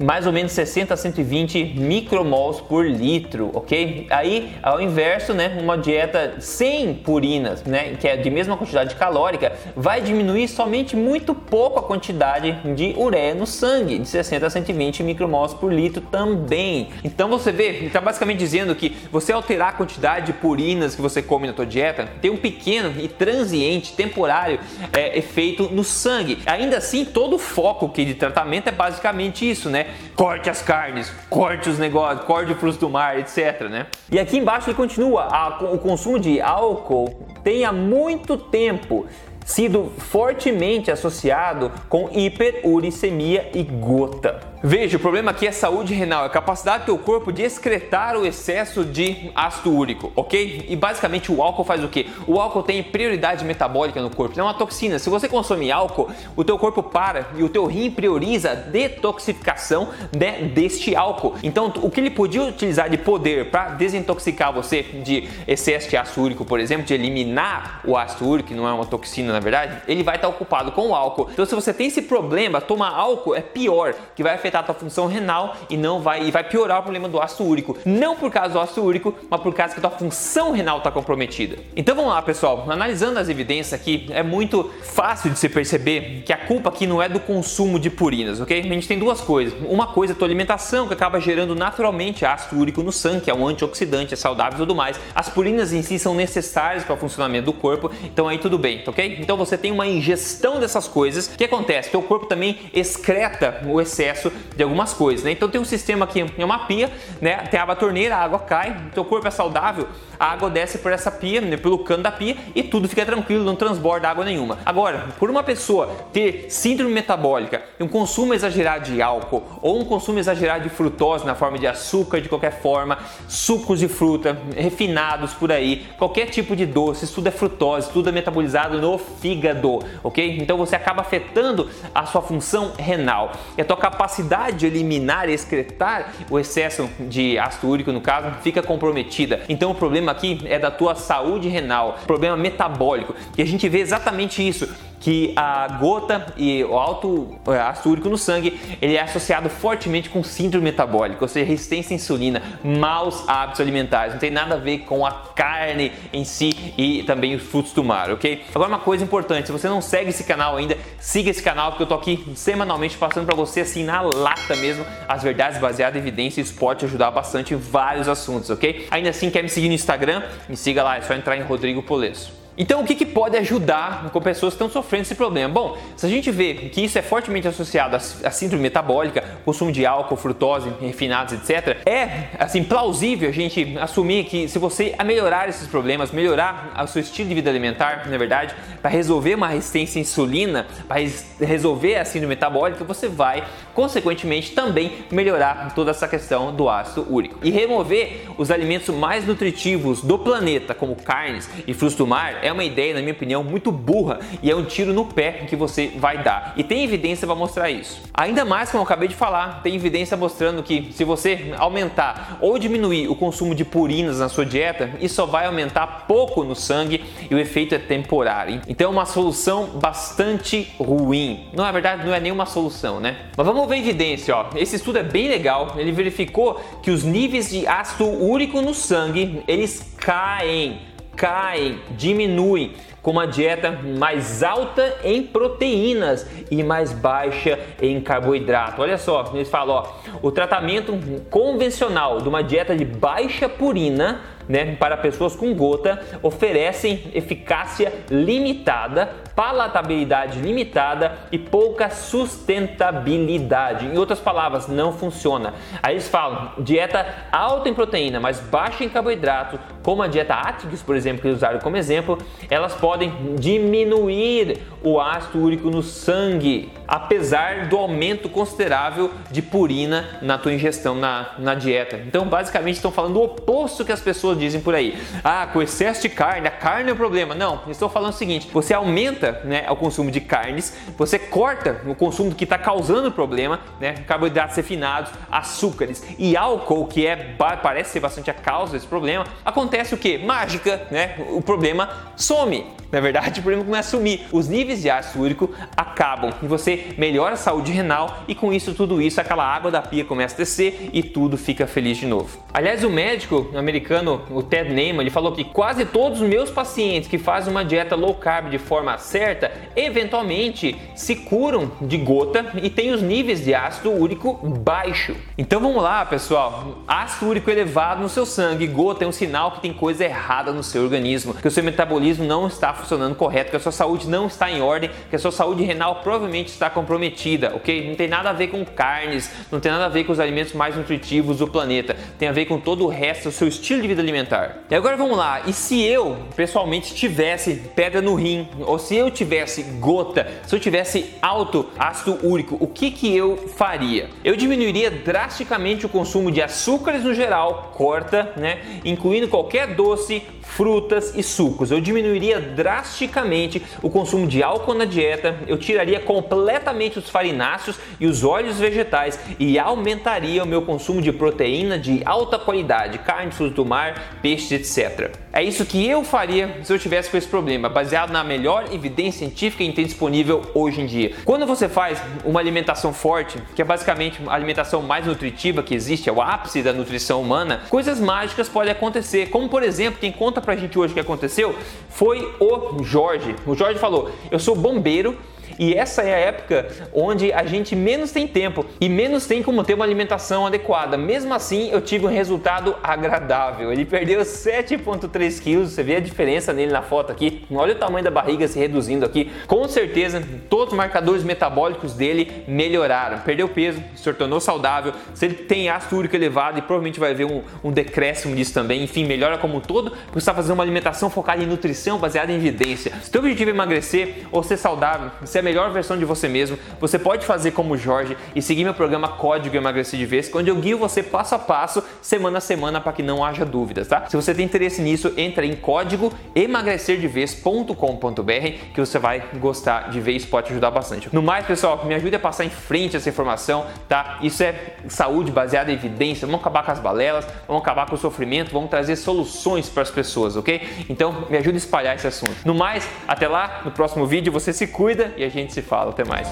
Mais 0.00 0.26
ou 0.26 0.32
menos 0.32 0.52
60 0.52 0.94
a 0.94 0.96
120 0.96 1.74
micromols 1.76 2.58
por 2.58 2.86
litro, 2.86 3.50
ok? 3.52 4.06
Aí, 4.08 4.52
ao 4.62 4.80
inverso, 4.80 5.34
né, 5.34 5.58
uma 5.60 5.76
dieta 5.76 6.36
sem 6.40 6.94
purinas, 6.94 7.62
né, 7.64 7.96
que 8.00 8.08
é 8.08 8.16
de 8.16 8.30
mesma 8.30 8.56
quantidade 8.56 8.94
calórica, 8.94 9.52
vai 9.76 10.00
diminuir 10.00 10.48
somente 10.48 10.96
muito 10.96 11.34
pouco 11.34 11.78
a 11.78 11.82
quantidade 11.82 12.52
de 12.74 12.94
ureia 12.96 13.34
no 13.34 13.46
sangue, 13.46 13.98
de 13.98 14.08
60 14.08 14.46
a 14.46 14.50
120 14.50 15.02
micromols 15.02 15.52
por 15.52 15.70
litro 15.70 16.00
também. 16.00 16.88
Então 17.04 17.28
você 17.28 17.52
vê, 17.52 17.64
ele 17.64 17.86
está 17.88 18.00
basicamente 18.00 18.38
dizendo 18.38 18.74
que 18.74 18.96
você 19.12 19.32
alterar 19.32 19.68
a 19.68 19.72
quantidade 19.72 20.26
de 20.26 20.32
purinas 20.32 20.94
que 20.94 21.02
você 21.02 21.20
come 21.20 21.46
na 21.46 21.52
tua 21.52 21.66
dieta 21.66 22.08
tem 22.22 22.30
um 22.30 22.38
pequeno 22.38 22.94
e 22.98 23.06
transiente, 23.06 23.92
temporário 23.92 24.58
é, 24.94 25.18
efeito 25.18 25.68
no 25.70 25.84
sangue. 25.84 26.38
Ainda 26.46 26.78
assim, 26.78 27.04
todo 27.04 27.36
o 27.36 27.38
foco 27.38 27.90
que 27.90 28.02
de 28.02 28.14
tratamento 28.14 28.68
é 28.68 28.72
basicamente 28.72 29.48
isso, 29.48 29.68
né? 29.68 29.89
Corte 30.14 30.50
as 30.50 30.62
carnes, 30.62 31.12
corte 31.28 31.68
os 31.68 31.78
negócios, 31.78 32.24
corte 32.24 32.52
o 32.52 32.56
frutos 32.56 32.78
do 32.78 32.88
mar, 32.88 33.18
etc, 33.18 33.68
né? 33.68 33.86
E 34.10 34.18
aqui 34.18 34.38
embaixo 34.38 34.68
ele 34.68 34.76
continua, 34.76 35.24
a, 35.24 35.64
o 35.72 35.78
consumo 35.78 36.18
de 36.18 36.40
álcool 36.40 37.26
tem 37.42 37.64
há 37.64 37.72
muito 37.72 38.36
tempo 38.36 39.06
sido 39.44 39.92
fortemente 39.98 40.90
associado 40.90 41.72
com 41.88 42.08
hiperuricemia 42.12 43.50
e 43.54 43.62
gota. 43.62 44.49
Veja, 44.62 44.98
o 44.98 45.00
problema 45.00 45.30
aqui 45.30 45.46
é 45.46 45.52
saúde 45.52 45.94
renal, 45.94 46.22
é 46.22 46.26
a 46.26 46.28
capacidade 46.28 46.82
do 46.82 46.86
teu 46.86 46.98
corpo 46.98 47.32
de 47.32 47.40
excretar 47.40 48.14
o 48.14 48.26
excesso 48.26 48.84
de 48.84 49.30
ácido 49.34 49.74
úrico, 49.74 50.12
ok? 50.14 50.66
E 50.68 50.76
basicamente 50.76 51.32
o 51.32 51.42
álcool 51.42 51.64
faz 51.64 51.82
o 51.82 51.88
quê? 51.88 52.06
O 52.26 52.38
álcool 52.38 52.62
tem 52.62 52.82
prioridade 52.82 53.42
metabólica 53.42 54.02
no 54.02 54.14
corpo, 54.14 54.38
é 54.38 54.42
uma 54.42 54.52
toxina. 54.52 54.98
Se 54.98 55.08
você 55.08 55.30
consome 55.30 55.72
álcool, 55.72 56.10
o 56.36 56.44
teu 56.44 56.58
corpo 56.58 56.82
para 56.82 57.28
e 57.38 57.42
o 57.42 57.48
teu 57.48 57.64
rim 57.64 57.90
prioriza 57.90 58.50
a 58.50 58.54
detoxificação 58.54 59.88
de, 60.12 60.30
deste 60.48 60.94
álcool. 60.94 61.36
Então, 61.42 61.72
o 61.80 61.90
que 61.90 61.98
ele 61.98 62.10
podia 62.10 62.42
utilizar 62.42 62.90
de 62.90 62.98
poder 62.98 63.50
para 63.50 63.70
desintoxicar 63.70 64.52
você 64.52 64.82
de 64.82 65.26
excesso 65.48 65.88
de 65.88 65.96
ácido 65.96 66.20
úrico, 66.20 66.44
por 66.44 66.60
exemplo, 66.60 66.84
de 66.84 66.92
eliminar 66.92 67.80
o 67.82 67.96
ácido 67.96 68.28
úrico, 68.28 68.50
que 68.50 68.54
não 68.54 68.68
é 68.68 68.72
uma 68.74 68.84
toxina 68.84 69.32
na 69.32 69.40
verdade, 69.40 69.80
ele 69.88 70.02
vai 70.02 70.16
estar 70.16 70.28
ocupado 70.28 70.70
com 70.72 70.88
o 70.88 70.94
álcool. 70.94 71.30
Então, 71.32 71.46
se 71.46 71.54
você 71.54 71.72
tem 71.72 71.86
esse 71.86 72.02
problema, 72.02 72.60
tomar 72.60 72.90
álcool 72.90 73.34
é 73.34 73.40
pior, 73.40 73.94
que 74.14 74.22
vai 74.22 74.34
afetar 74.34 74.49
afetar 74.50 74.60
a 74.60 74.64
tua 74.64 74.74
função 74.74 75.06
renal 75.06 75.56
e 75.70 75.76
não 75.76 76.00
vai 76.00 76.26
e 76.26 76.30
vai 76.30 76.44
piorar 76.44 76.80
o 76.80 76.82
problema 76.82 77.08
do 77.08 77.20
ácido 77.20 77.48
úrico. 77.48 77.78
Não 77.84 78.16
por 78.16 78.30
causa 78.30 78.52
do 78.52 78.60
ácido 78.60 78.84
úrico, 78.84 79.14
mas 79.30 79.40
por 79.40 79.54
causa 79.54 79.72
que 79.72 79.80
a 79.80 79.88
tua 79.88 79.98
função 79.98 80.52
renal 80.52 80.78
está 80.78 80.90
comprometida. 80.90 81.56
Então 81.76 81.94
vamos 81.94 82.10
lá, 82.10 82.20
pessoal. 82.20 82.66
Analisando 82.68 83.18
as 83.18 83.28
evidências 83.28 83.72
aqui, 83.80 84.06
é 84.10 84.22
muito 84.22 84.70
fácil 84.82 85.30
de 85.30 85.38
se 85.38 85.48
perceber 85.48 86.22
que 86.26 86.32
a 86.32 86.36
culpa 86.36 86.68
aqui 86.68 86.86
não 86.86 87.00
é 87.00 87.08
do 87.08 87.20
consumo 87.20 87.78
de 87.78 87.88
purinas, 87.88 88.40
ok? 88.40 88.60
A 88.60 88.62
gente 88.62 88.88
tem 88.88 88.98
duas 88.98 89.20
coisas. 89.20 89.54
Uma 89.62 89.86
coisa 89.86 90.12
é 90.12 90.14
a 90.14 90.18
tua 90.18 90.26
alimentação, 90.26 90.88
que 90.88 90.94
acaba 90.94 91.20
gerando 91.20 91.54
naturalmente 91.54 92.26
ácido 92.26 92.60
úrico 92.60 92.82
no 92.82 92.92
sangue, 92.92 93.22
que 93.22 93.30
é 93.30 93.34
um 93.34 93.46
antioxidante, 93.46 94.14
é 94.14 94.16
saudável 94.16 94.54
e 94.54 94.58
tudo 94.58 94.74
mais. 94.74 94.98
As 95.14 95.28
purinas 95.28 95.72
em 95.72 95.82
si 95.82 95.98
são 95.98 96.14
necessárias 96.14 96.84
para 96.84 96.94
o 96.94 96.98
funcionamento 96.98 97.46
do 97.46 97.52
corpo, 97.52 97.90
então 98.04 98.26
aí 98.26 98.38
tudo 98.38 98.58
bem, 98.58 98.82
ok? 98.86 99.18
Então 99.20 99.36
você 99.36 99.56
tem 99.56 99.70
uma 99.70 99.86
ingestão 99.86 100.58
dessas 100.58 100.88
coisas. 100.88 101.26
O 101.26 101.36
que 101.36 101.44
acontece? 101.44 101.90
Teu 101.90 102.02
corpo 102.02 102.26
também 102.26 102.58
excreta 102.72 103.62
o 103.66 103.80
excesso 103.80 104.32
de 104.56 104.62
algumas 104.62 104.92
coisas, 104.92 105.24
né? 105.24 105.32
Então 105.32 105.48
tem 105.48 105.60
um 105.60 105.64
sistema 105.64 106.04
aqui, 106.04 106.24
é 106.36 106.44
uma 106.44 106.66
pia, 106.66 106.92
né? 107.20 107.36
Tem 107.50 107.58
a 107.58 107.74
torneira, 107.74 108.16
a 108.16 108.22
água 108.22 108.38
cai, 108.38 108.76
teu 108.94 109.04
corpo 109.04 109.26
é 109.26 109.30
saudável, 109.30 109.88
a 110.20 110.26
água 110.26 110.50
desce 110.50 110.76
por 110.76 110.92
essa 110.92 111.10
pia, 111.10 111.40
né? 111.40 111.56
pelo 111.56 111.78
cano 111.78 112.02
da 112.02 112.12
pia 112.12 112.36
e 112.54 112.62
tudo 112.62 112.86
fica 112.86 113.06
tranquilo, 113.06 113.42
não 113.42 113.56
transborda 113.56 114.06
água 114.06 114.22
nenhuma. 114.22 114.58
Agora, 114.66 115.06
por 115.18 115.30
uma 115.30 115.42
pessoa 115.42 115.90
ter 116.12 116.46
síndrome 116.50 116.92
metabólica, 116.92 117.62
um 117.80 117.88
consumo 117.88 118.34
exagerado 118.34 118.84
de 118.84 119.00
álcool 119.00 119.42
ou 119.62 119.80
um 119.80 119.84
consumo 119.86 120.18
exagerado 120.18 120.64
de 120.64 120.68
frutose 120.68 121.24
na 121.24 121.34
forma 121.34 121.58
de 121.58 121.66
açúcar 121.66 122.20
de 122.20 122.28
qualquer 122.28 122.60
forma, 122.60 122.98
sucos 123.26 123.78
de 123.78 123.88
fruta, 123.88 124.36
refinados 124.54 125.32
por 125.32 125.50
aí, 125.50 125.86
qualquer 125.96 126.26
tipo 126.26 126.54
de 126.54 126.66
doce, 126.66 127.06
tudo 127.06 127.28
é 127.28 127.30
frutose, 127.30 127.90
tudo 127.90 128.10
é 128.10 128.12
metabolizado 128.12 128.78
no 128.78 128.98
fígado, 128.98 129.78
ok? 130.04 130.36
Então 130.38 130.58
você 130.58 130.76
acaba 130.76 131.00
afetando 131.00 131.70
a 131.94 132.04
sua 132.04 132.20
função 132.20 132.72
renal 132.76 133.32
e 133.56 133.62
a 133.62 133.64
tua 133.64 133.76
capacidade 133.76 134.58
de 134.58 134.66
eliminar 134.66 135.30
e 135.30 135.32
excretar 135.32 136.12
o 136.28 136.38
excesso 136.38 136.90
de 137.00 137.38
ácido 137.38 137.68
úrico, 137.68 137.90
no 137.90 138.02
caso, 138.02 138.30
fica 138.42 138.62
comprometida. 138.62 139.40
Então 139.48 139.70
o 139.70 139.74
problema 139.74 140.09
aqui 140.10 140.40
é 140.44 140.58
da 140.58 140.70
tua 140.70 140.94
saúde 140.94 141.48
renal, 141.48 141.98
problema 142.06 142.36
metabólico. 142.36 143.14
E 143.36 143.42
a 143.42 143.46
gente 143.46 143.68
vê 143.68 143.78
exatamente 143.78 144.46
isso 144.46 144.68
que 145.00 145.32
a 145.34 145.66
gota 145.80 146.26
e 146.36 146.62
o 146.62 146.78
alto 146.78 147.38
é, 147.48 147.58
ácido 147.58 147.90
úrico 147.90 148.08
no 148.10 148.18
sangue 148.18 148.60
ele 148.80 148.96
é 148.96 149.00
associado 149.00 149.48
fortemente 149.48 150.10
com 150.10 150.22
síndrome 150.22 150.64
metabólica, 150.64 151.24
ou 151.24 151.28
seja, 151.28 151.46
resistência 151.46 151.94
à 151.94 151.96
insulina, 151.96 152.42
maus 152.62 153.26
hábitos 153.26 153.60
alimentares, 153.60 154.12
não 154.12 154.20
tem 154.20 154.30
nada 154.30 154.54
a 154.54 154.58
ver 154.58 154.80
com 154.80 155.04
a 155.04 155.10
carne 155.34 155.90
em 156.12 156.24
si 156.24 156.74
e 156.76 157.02
também 157.04 157.34
os 157.34 157.42
frutos 157.42 157.72
do 157.72 157.82
mar, 157.82 158.10
ok? 158.10 158.44
Agora 158.54 158.68
uma 158.68 158.78
coisa 158.78 159.02
importante, 159.02 159.46
se 159.46 159.52
você 159.52 159.68
não 159.68 159.80
segue 159.80 160.10
esse 160.10 160.24
canal 160.24 160.56
ainda, 160.56 160.76
siga 160.98 161.30
esse 161.30 161.42
canal 161.42 161.70
porque 161.70 161.84
eu 161.84 161.88
tô 161.88 161.94
aqui 161.94 162.24
semanalmente 162.36 162.96
passando 162.96 163.24
para 163.24 163.34
você 163.34 163.60
assim 163.60 163.82
na 163.82 164.02
lata 164.02 164.54
mesmo 164.56 164.84
as 165.08 165.22
verdades 165.22 165.58
baseadas 165.58 165.96
em 165.96 166.06
evidência 166.06 166.40
e 166.40 166.44
isso 166.44 166.54
pode 166.54 166.80
te 166.80 166.84
ajudar 166.84 167.10
bastante 167.10 167.54
em 167.54 167.56
vários 167.56 168.06
assuntos, 168.06 168.50
ok? 168.50 168.86
Ainda 168.90 169.08
assim, 169.08 169.30
quer 169.30 169.42
me 169.42 169.48
seguir 169.48 169.68
no 169.68 169.74
Instagram? 169.74 170.22
Me 170.48 170.56
siga 170.56 170.82
lá, 170.82 170.98
é 170.98 171.00
só 171.00 171.14
entrar 171.14 171.36
em 171.36 171.42
Rodrigo 171.42 171.82
Polesso. 171.82 172.39
Então, 172.56 172.82
o 172.82 172.84
que, 172.84 172.94
que, 172.94 173.06
pode 173.06 173.36
ajudar 173.36 174.10
com 174.12 174.20
pessoas 174.20 174.52
que 174.52 174.62
estão 174.62 174.70
sofrendo 174.70 175.02
esse 175.02 175.14
problema? 175.14 175.52
Bom, 175.52 175.78
se 175.96 176.04
a 176.04 176.08
gente 176.08 176.30
vê 176.30 176.54
que 176.54 176.84
isso 176.84 176.98
é 176.98 177.02
fortemente 177.02 177.48
associado 177.48 177.96
à 177.96 178.30
síndrome 178.30 178.62
metabólica, 178.62 179.24
consumo 179.44 179.72
de 179.72 179.86
álcool, 179.86 180.16
frutose, 180.16 180.70
refinados, 180.80 181.34
etc., 181.34 181.78
é 181.86 182.28
assim 182.38 182.62
plausível 182.62 183.28
a 183.28 183.32
gente 183.32 183.76
assumir 183.78 184.24
que 184.24 184.48
se 184.48 184.58
você 184.58 184.94
melhorar 185.04 185.48
esses 185.48 185.66
problemas, 185.66 186.10
melhorar 186.10 186.72
o 186.82 186.86
seu 186.86 187.00
estilo 187.00 187.28
de 187.28 187.34
vida 187.34 187.50
alimentar, 187.50 188.08
na 188.08 188.18
verdade, 188.18 188.54
para 188.82 188.90
resolver 188.90 189.34
uma 189.34 189.48
resistência 189.48 189.98
à 189.98 190.02
insulina, 190.02 190.66
para 190.86 191.00
resolver 191.40 191.96
a 191.96 192.04
síndrome 192.04 192.34
metabólica, 192.34 192.84
você 192.84 193.08
vai, 193.08 193.44
consequentemente, 193.74 194.52
também 194.52 194.92
melhorar 195.10 195.74
toda 195.74 195.90
essa 195.90 196.06
questão 196.06 196.54
do 196.54 196.68
ácido 196.68 197.06
úrico. 197.08 197.38
E 197.42 197.50
remover 197.50 198.26
os 198.36 198.50
alimentos 198.50 198.94
mais 198.94 199.26
nutritivos 199.26 200.02
do 200.02 200.18
planeta, 200.18 200.74
como 200.74 200.94
carnes 200.94 201.48
e 201.66 201.74
frutos 201.74 201.96
do 201.96 202.06
mar, 202.06 202.38
é 202.42 202.49
uma 202.52 202.64
ideia, 202.64 202.94
na 202.94 203.00
minha 203.00 203.12
opinião, 203.12 203.42
muito 203.42 203.70
burra 203.70 204.20
e 204.42 204.50
é 204.50 204.56
um 204.56 204.64
tiro 204.64 204.92
no 204.92 205.04
pé 205.04 205.44
que 205.48 205.56
você 205.56 205.92
vai 205.96 206.22
dar. 206.22 206.54
E 206.56 206.64
tem 206.64 206.84
evidência 206.84 207.26
para 207.26 207.36
mostrar 207.36 207.70
isso. 207.70 208.02
Ainda 208.14 208.44
mais, 208.44 208.70
como 208.70 208.80
eu 208.80 208.84
acabei 208.84 209.08
de 209.08 209.14
falar, 209.14 209.62
tem 209.62 209.74
evidência 209.74 210.16
mostrando 210.16 210.62
que 210.62 210.90
se 210.92 211.04
você 211.04 211.54
aumentar 211.58 212.38
ou 212.40 212.58
diminuir 212.58 213.08
o 213.08 213.14
consumo 213.14 213.54
de 213.54 213.64
purinas 213.64 214.18
na 214.18 214.28
sua 214.28 214.44
dieta, 214.44 214.90
isso 215.00 215.14
só 215.14 215.26
vai 215.26 215.46
aumentar 215.46 216.06
pouco 216.06 216.44
no 216.44 216.54
sangue 216.54 217.04
e 217.30 217.34
o 217.34 217.38
efeito 217.38 217.74
é 217.74 217.78
temporário. 217.78 218.60
Então 218.68 218.88
é 218.88 218.90
uma 218.90 219.06
solução 219.06 219.66
bastante 219.74 220.72
ruim. 220.78 221.48
Não 221.52 221.66
é 221.66 221.72
verdade, 221.72 222.06
não 222.06 222.14
é 222.14 222.20
nenhuma 222.20 222.46
solução, 222.46 223.00
né? 223.00 223.16
Mas 223.36 223.46
vamos 223.46 223.68
ver 223.68 223.78
evidência, 223.78 224.36
ó. 224.36 224.46
Esse 224.56 224.76
estudo 224.76 224.98
é 224.98 225.02
bem 225.02 225.28
legal. 225.28 225.74
Ele 225.76 225.92
verificou 225.92 226.60
que 226.82 226.90
os 226.90 227.04
níveis 227.04 227.50
de 227.50 227.66
ácido 227.66 228.06
úrico 228.06 228.60
no 228.60 228.74
sangue, 228.74 229.42
eles 229.46 229.94
caem 229.96 230.80
caem, 231.16 231.80
diminuem 231.90 232.74
com 233.02 233.12
uma 233.12 233.26
dieta 233.26 233.70
mais 233.70 234.42
alta 234.42 234.98
em 235.02 235.22
proteínas 235.22 236.26
e 236.50 236.62
mais 236.62 236.92
baixa 236.92 237.58
em 237.80 238.00
carboidrato. 238.00 238.82
Olha 238.82 238.98
só, 238.98 239.30
eles 239.34 239.48
falam, 239.48 239.76
ó, 239.76 240.10
o 240.22 240.30
tratamento 240.30 240.98
convencional 241.30 242.20
de 242.20 242.28
uma 242.28 242.42
dieta 242.42 242.76
de 242.76 242.84
baixa 242.84 243.48
purina 243.48 244.20
né, 244.50 244.74
para 244.74 244.96
pessoas 244.96 245.36
com 245.36 245.54
gota 245.54 246.02
oferecem 246.24 247.12
eficácia 247.14 247.92
limitada, 248.10 249.08
palatabilidade 249.36 250.40
limitada 250.40 251.12
e 251.30 251.38
pouca 251.38 251.88
sustentabilidade. 251.88 253.86
Em 253.86 253.96
outras 253.96 254.18
palavras, 254.18 254.66
não 254.66 254.92
funciona. 254.92 255.54
Aí 255.80 255.94
eles 255.94 256.08
falam 256.08 256.50
dieta 256.58 257.06
alta 257.30 257.68
em 257.68 257.74
proteína, 257.74 258.18
mas 258.18 258.40
baixa 258.40 258.82
em 258.82 258.88
carboidrato, 258.88 259.56
como 259.84 260.02
a 260.02 260.08
dieta 260.08 260.34
Atkins, 260.34 260.82
por 260.82 260.96
exemplo, 260.96 261.22
que 261.22 261.28
eles 261.28 261.38
usaram 261.38 261.60
como 261.60 261.76
exemplo, 261.76 262.18
elas 262.50 262.74
podem 262.74 263.36
diminuir 263.36 264.62
o 264.82 265.00
ácido 265.00 265.44
úrico 265.44 265.70
no 265.70 265.82
sangue, 265.82 266.72
apesar 266.90 267.68
do 267.68 267.76
aumento 267.76 268.28
considerável 268.28 269.12
de 269.30 269.40
purina 269.40 270.18
na 270.20 270.36
tua 270.36 270.52
ingestão 270.52 270.96
na, 270.96 271.34
na 271.38 271.54
dieta. 271.54 272.02
Então, 272.04 272.26
basicamente, 272.26 272.74
estão 272.74 272.90
falando 272.90 273.16
o 273.16 273.24
oposto 273.24 273.84
que 273.84 273.92
as 273.92 274.00
pessoas 274.00 274.36
dizem 274.36 274.60
por 274.60 274.74
aí. 274.74 275.00
Ah, 275.22 275.48
com 275.52 275.62
excesso 275.62 276.02
de 276.02 276.08
carne, 276.08 276.48
a 276.48 276.50
carne 276.50 276.90
é 276.90 276.92
o 276.92 276.96
problema. 276.96 277.32
Não, 277.32 277.60
estou 277.68 277.88
falando 277.88 278.12
o 278.12 278.16
seguinte: 278.16 278.50
você 278.52 278.74
aumenta 278.74 279.40
né, 279.44 279.64
o 279.70 279.76
consumo 279.76 280.10
de 280.10 280.20
carnes, 280.20 280.76
você 280.98 281.16
corta 281.16 281.80
o 281.86 281.94
consumo 281.94 282.34
que 282.34 282.42
está 282.42 282.58
causando 282.58 283.08
o 283.08 283.12
problema, 283.12 283.60
né, 283.78 283.94
carboidratos 284.06 284.56
refinados, 284.56 285.12
açúcares 285.30 286.04
e 286.18 286.36
álcool, 286.36 286.86
que 286.86 287.06
é 287.06 287.36
parece 287.62 287.92
ser 287.92 288.00
bastante 288.00 288.30
a 288.30 288.34
causa 288.34 288.72
desse 288.72 288.86
problema. 288.86 289.24
Acontece 289.44 289.94
o 289.94 289.98
que? 289.98 290.18
Mágica, 290.18 290.88
né? 290.90 291.14
O 291.30 291.40
problema 291.40 291.88
some. 292.16 292.66
Na 292.90 292.98
verdade, 292.98 293.38
o 293.38 293.42
problema 293.42 293.64
começa 293.64 293.88
a 293.88 293.90
sumir. 293.98 294.26
Os 294.32 294.48
níveis 294.48 294.82
de 294.82 294.90
ácido 294.90 295.22
úrico 295.22 295.54
acabam 295.76 296.32
e 296.42 296.46
você 296.46 296.79
melhora 296.96 297.34
a 297.34 297.36
saúde 297.36 297.72
renal 297.72 298.24
e 298.26 298.34
com 298.34 298.52
isso 298.52 298.74
tudo 298.74 299.00
isso 299.00 299.20
aquela 299.20 299.44
água 299.44 299.70
da 299.70 299.82
pia 299.82 300.04
começa 300.04 300.34
a 300.34 300.38
descer 300.38 300.90
e 300.92 301.02
tudo 301.02 301.36
fica 301.36 301.66
feliz 301.66 301.98
de 301.98 302.06
novo. 302.06 302.38
Aliás, 302.52 302.82
o 302.84 302.90
médico 302.90 303.50
americano, 303.54 304.22
o 304.30 304.42
Ted 304.42 304.72
Neyman, 304.72 305.02
ele 305.02 305.10
falou 305.10 305.32
que 305.32 305.44
quase 305.44 305.84
todos 305.84 306.20
os 306.20 306.28
meus 306.28 306.50
pacientes 306.50 307.08
que 307.08 307.18
fazem 307.18 307.50
uma 307.50 307.64
dieta 307.64 307.94
low 307.94 308.14
carb 308.14 308.50
de 308.50 308.58
forma 308.58 308.96
certa, 308.98 309.50
eventualmente 309.76 310.76
se 310.94 311.16
curam 311.16 311.70
de 311.80 311.96
gota 311.96 312.46
e 312.62 312.70
têm 312.70 312.92
os 312.92 313.02
níveis 313.02 313.44
de 313.44 313.54
ácido 313.54 313.90
úrico 313.90 314.34
baixo. 314.34 315.16
Então 315.36 315.60
vamos 315.60 315.82
lá, 315.82 316.04
pessoal. 316.04 316.84
Ácido 316.86 317.30
úrico 317.30 317.50
elevado 317.50 318.02
no 318.02 318.08
seu 318.08 318.24
sangue, 318.24 318.66
gota 318.66 319.04
é 319.04 319.08
um 319.08 319.12
sinal 319.12 319.52
que 319.52 319.60
tem 319.60 319.72
coisa 319.72 320.04
errada 320.04 320.52
no 320.52 320.62
seu 320.62 320.82
organismo, 320.82 321.34
que 321.34 321.46
o 321.46 321.50
seu 321.50 321.62
metabolismo 321.62 322.24
não 322.24 322.46
está 322.46 322.72
funcionando 322.72 323.14
correto, 323.14 323.50
que 323.50 323.56
a 323.56 323.60
sua 323.60 323.72
saúde 323.72 324.08
não 324.08 324.26
está 324.26 324.50
em 324.50 324.62
ordem, 324.62 324.90
que 325.08 325.16
a 325.16 325.18
sua 325.18 325.32
saúde 325.32 325.62
renal 325.62 325.96
provavelmente 325.96 326.48
está 326.48 326.69
comprometida, 326.70 327.54
ok? 327.54 327.88
Não 327.88 327.94
tem 327.94 328.08
nada 328.08 328.30
a 328.30 328.32
ver 328.32 328.48
com 328.48 328.64
carnes, 328.64 329.30
não 329.50 329.60
tem 329.60 329.70
nada 329.70 329.86
a 329.86 329.88
ver 329.88 330.04
com 330.04 330.12
os 330.12 330.20
alimentos 330.20 330.52
mais 330.52 330.76
nutritivos 330.76 331.38
do 331.38 331.48
planeta, 331.48 331.96
tem 332.18 332.28
a 332.28 332.32
ver 332.32 332.46
com 332.46 332.58
todo 332.58 332.84
o 332.84 332.88
resto 332.88 333.24
do 333.24 333.32
seu 333.32 333.48
estilo 333.48 333.82
de 333.82 333.88
vida 333.88 334.00
alimentar. 334.00 334.58
E 334.70 334.74
agora 334.74 334.96
vamos 334.96 335.16
lá, 335.16 335.42
e 335.46 335.52
se 335.52 335.82
eu 335.82 336.16
pessoalmente 336.36 336.94
tivesse 336.94 337.54
pedra 337.74 338.00
no 338.00 338.14
rim, 338.14 338.48
ou 338.60 338.78
se 338.78 338.96
eu 338.96 339.10
tivesse 339.10 339.62
gota, 339.78 340.26
se 340.46 340.54
eu 340.54 340.60
tivesse 340.60 341.14
alto 341.20 341.66
ácido 341.78 342.18
úrico, 342.22 342.56
o 342.60 342.66
que 342.66 342.90
que 342.90 343.14
eu 343.14 343.36
faria? 343.56 344.08
Eu 344.24 344.36
diminuiria 344.36 344.90
drasticamente 344.90 345.86
o 345.86 345.88
consumo 345.88 346.30
de 346.30 346.42
açúcares 346.42 347.04
no 347.04 347.14
geral, 347.14 347.72
corta, 347.76 348.32
né? 348.36 348.80
Incluindo 348.84 349.28
qualquer 349.28 349.74
doce, 349.74 350.22
frutas 350.50 351.14
e 351.16 351.22
sucos. 351.22 351.70
Eu 351.70 351.80
diminuiria 351.80 352.40
drasticamente 352.40 353.62
o 353.82 353.88
consumo 353.88 354.26
de 354.26 354.42
álcool 354.42 354.74
na 354.74 354.84
dieta, 354.84 355.38
eu 355.46 355.56
tiraria 355.56 356.00
completamente 356.00 356.98
os 356.98 357.08
farináceos 357.08 357.78
e 357.98 358.06
os 358.06 358.24
óleos 358.24 358.58
vegetais 358.58 359.18
e 359.38 359.58
aumentaria 359.58 360.42
o 360.42 360.46
meu 360.46 360.62
consumo 360.62 361.00
de 361.00 361.12
proteína 361.12 361.78
de 361.78 362.02
alta 362.04 362.38
qualidade, 362.38 362.98
carne, 362.98 363.30
frutos 363.30 363.54
do 363.54 363.64
mar, 363.64 364.18
peixes, 364.20 364.52
etc. 364.52 365.14
É 365.32 365.42
isso 365.42 365.64
que 365.64 365.86
eu 365.86 366.02
faria 366.02 366.58
se 366.64 366.72
eu 366.72 366.78
tivesse 366.78 367.10
com 367.10 367.16
esse 367.16 367.28
problema, 367.28 367.68
baseado 367.68 368.10
na 368.10 368.24
melhor 368.24 368.64
evidência 368.72 369.20
científica 369.20 369.64
que 369.64 369.72
tem 369.72 369.84
disponível 369.84 370.42
hoje 370.54 370.80
em 370.80 370.86
dia. 370.86 371.12
Quando 371.24 371.46
você 371.46 371.68
faz 371.68 372.02
uma 372.24 372.40
alimentação 372.40 372.92
forte, 372.92 373.38
que 373.54 373.62
é 373.62 373.64
basicamente 373.64 374.20
a 374.26 374.34
alimentação 374.34 374.82
mais 374.82 375.06
nutritiva 375.06 375.62
que 375.62 375.74
existe, 375.74 376.08
é 376.08 376.12
o 376.12 376.20
ápice 376.20 376.62
da 376.62 376.72
nutrição 376.72 377.20
humana, 377.20 377.62
coisas 377.68 378.00
mágicas 378.00 378.48
podem 378.48 378.72
acontecer, 378.72 379.30
como 379.30 379.48
por 379.48 379.62
exemplo, 379.62 380.00
quem 380.00 380.10
conta 380.10 380.39
pra 380.40 380.56
gente 380.56 380.78
hoje 380.78 380.92
o 380.92 380.94
que 380.94 381.00
aconteceu 381.00 381.54
foi 381.88 382.34
o 382.40 382.82
Jorge. 382.82 383.34
O 383.46 383.54
Jorge 383.54 383.78
falou: 383.78 384.10
"Eu 384.30 384.38
sou 384.38 384.54
bombeiro 384.54 385.16
e 385.60 385.74
essa 385.74 386.00
é 386.00 386.14
a 386.14 386.18
época 386.18 386.68
onde 386.94 387.30
a 387.30 387.44
gente 387.44 387.76
menos 387.76 388.10
tem 388.10 388.26
tempo 388.26 388.64
e 388.80 388.88
menos 388.88 389.26
tem 389.26 389.42
como 389.42 389.62
ter 389.62 389.74
uma 389.74 389.84
alimentação 389.84 390.46
adequada. 390.46 390.96
Mesmo 390.96 391.34
assim, 391.34 391.70
eu 391.70 391.82
tive 391.82 392.06
um 392.06 392.08
resultado 392.08 392.74
agradável. 392.82 393.70
Ele 393.70 393.84
perdeu 393.84 394.22
7,3 394.22 395.38
quilos. 395.38 395.72
Você 395.72 395.82
vê 395.82 395.96
a 395.96 396.00
diferença 396.00 396.54
nele 396.54 396.72
na 396.72 396.80
foto 396.80 397.12
aqui. 397.12 397.44
Olha 397.52 397.74
o 397.74 397.78
tamanho 397.78 398.02
da 398.02 398.10
barriga 398.10 398.48
se 398.48 398.58
reduzindo 398.58 399.04
aqui. 399.04 399.30
Com 399.46 399.68
certeza, 399.68 400.22
todos 400.48 400.72
os 400.72 400.76
marcadores 400.78 401.22
metabólicos 401.22 401.92
dele 401.92 402.42
melhoraram. 402.48 403.18
Perdeu 403.18 403.46
peso, 403.46 403.84
se 403.94 404.10
tornou 404.14 404.40
saudável. 404.40 404.94
Se 405.12 405.26
ele 405.26 405.34
tem 405.34 405.68
ácido 405.68 405.98
úrico 405.98 406.16
elevado, 406.16 406.58
e 406.58 406.62
provavelmente 406.62 406.98
vai 406.98 407.12
ver 407.12 407.26
um, 407.26 407.42
um 407.62 407.70
decréscimo 407.70 408.34
disso 408.34 408.54
também. 408.54 408.82
Enfim, 408.82 409.04
melhora 409.04 409.36
como 409.36 409.58
um 409.58 409.60
todo. 409.60 409.92
Você 410.10 410.20
está 410.20 410.32
fazendo 410.32 410.54
uma 410.54 410.62
alimentação 410.62 411.10
focada 411.10 411.42
em 411.42 411.46
nutrição 411.46 411.98
baseada 411.98 412.32
em 412.32 412.36
evidência. 412.36 412.92
Se 413.02 413.14
o 413.14 413.20
objetivo 413.20 413.50
é 413.50 413.52
emagrecer 413.52 414.26
ou 414.32 414.42
ser 414.42 414.56
saudável, 414.56 415.10
você 415.20 415.40
é 415.40 415.49
melhor 415.50 415.72
versão 415.72 415.98
de 415.98 416.04
você 416.04 416.28
mesmo, 416.28 416.56
você 416.78 416.96
pode 416.96 417.26
fazer 417.26 417.50
como 417.50 417.74
o 417.74 417.76
Jorge 417.76 418.16
e 418.36 418.40
seguir 418.40 418.62
meu 418.62 418.72
programa 418.72 419.08
Código 419.08 419.56
Emagrecer 419.56 419.98
de 419.98 420.06
Vez, 420.06 420.30
onde 420.32 420.48
eu 420.48 420.54
guio 420.54 420.78
você 420.78 421.02
passo 421.02 421.34
a 421.34 421.40
passo, 421.40 421.82
semana 422.00 422.38
a 422.38 422.40
semana, 422.40 422.80
para 422.80 422.92
que 422.92 423.02
não 423.02 423.24
haja 423.24 423.44
dúvidas, 423.44 423.88
tá? 423.88 424.08
Se 424.08 424.14
você 424.14 424.32
tem 424.32 424.44
interesse 424.44 424.80
nisso, 424.80 425.12
entra 425.16 425.44
em 425.44 425.56
código 425.56 426.12
emagrecerdevez.com.br 426.36 428.72
que 428.72 428.80
você 428.80 428.98
vai 428.98 429.24
gostar 429.40 429.90
de 429.90 430.00
ver, 430.00 430.12
isso 430.12 430.28
pode 430.28 430.52
ajudar 430.52 430.70
bastante. 430.70 431.12
No 431.12 431.20
mais, 431.20 431.44
pessoal, 431.44 431.84
me 431.84 431.94
ajude 431.94 432.14
a 432.14 432.20
passar 432.20 432.44
em 432.44 432.50
frente 432.50 432.96
essa 432.96 433.08
informação, 433.08 433.66
tá? 433.88 434.20
Isso 434.22 434.44
é 434.44 434.54
saúde 434.88 435.32
baseada 435.32 435.72
em 435.72 435.74
evidência, 435.74 436.26
vamos 436.26 436.40
acabar 436.40 436.64
com 436.64 436.70
as 436.70 436.78
balelas, 436.78 437.26
vamos 437.48 437.60
acabar 437.60 437.86
com 437.86 437.96
o 437.96 437.98
sofrimento, 437.98 438.52
vamos 438.52 438.70
trazer 438.70 438.94
soluções 438.94 439.68
para 439.68 439.82
as 439.82 439.90
pessoas, 439.90 440.36
ok? 440.36 440.86
Então, 440.88 441.26
me 441.28 441.36
ajude 441.36 441.56
a 441.56 441.58
espalhar 441.58 441.96
esse 441.96 442.06
assunto. 442.06 442.36
No 442.44 442.54
mais, 442.54 442.88
até 443.08 443.26
lá, 443.26 443.62
no 443.64 443.72
próximo 443.72 444.06
vídeo, 444.06 444.32
você 444.32 444.52
se 444.52 444.68
cuida 444.68 445.12
e 445.16 445.24
a 445.24 445.28
gente 445.40 445.52
se 445.52 445.62
fala. 445.62 445.90
Até 445.90 446.04
mais. 446.04 446.28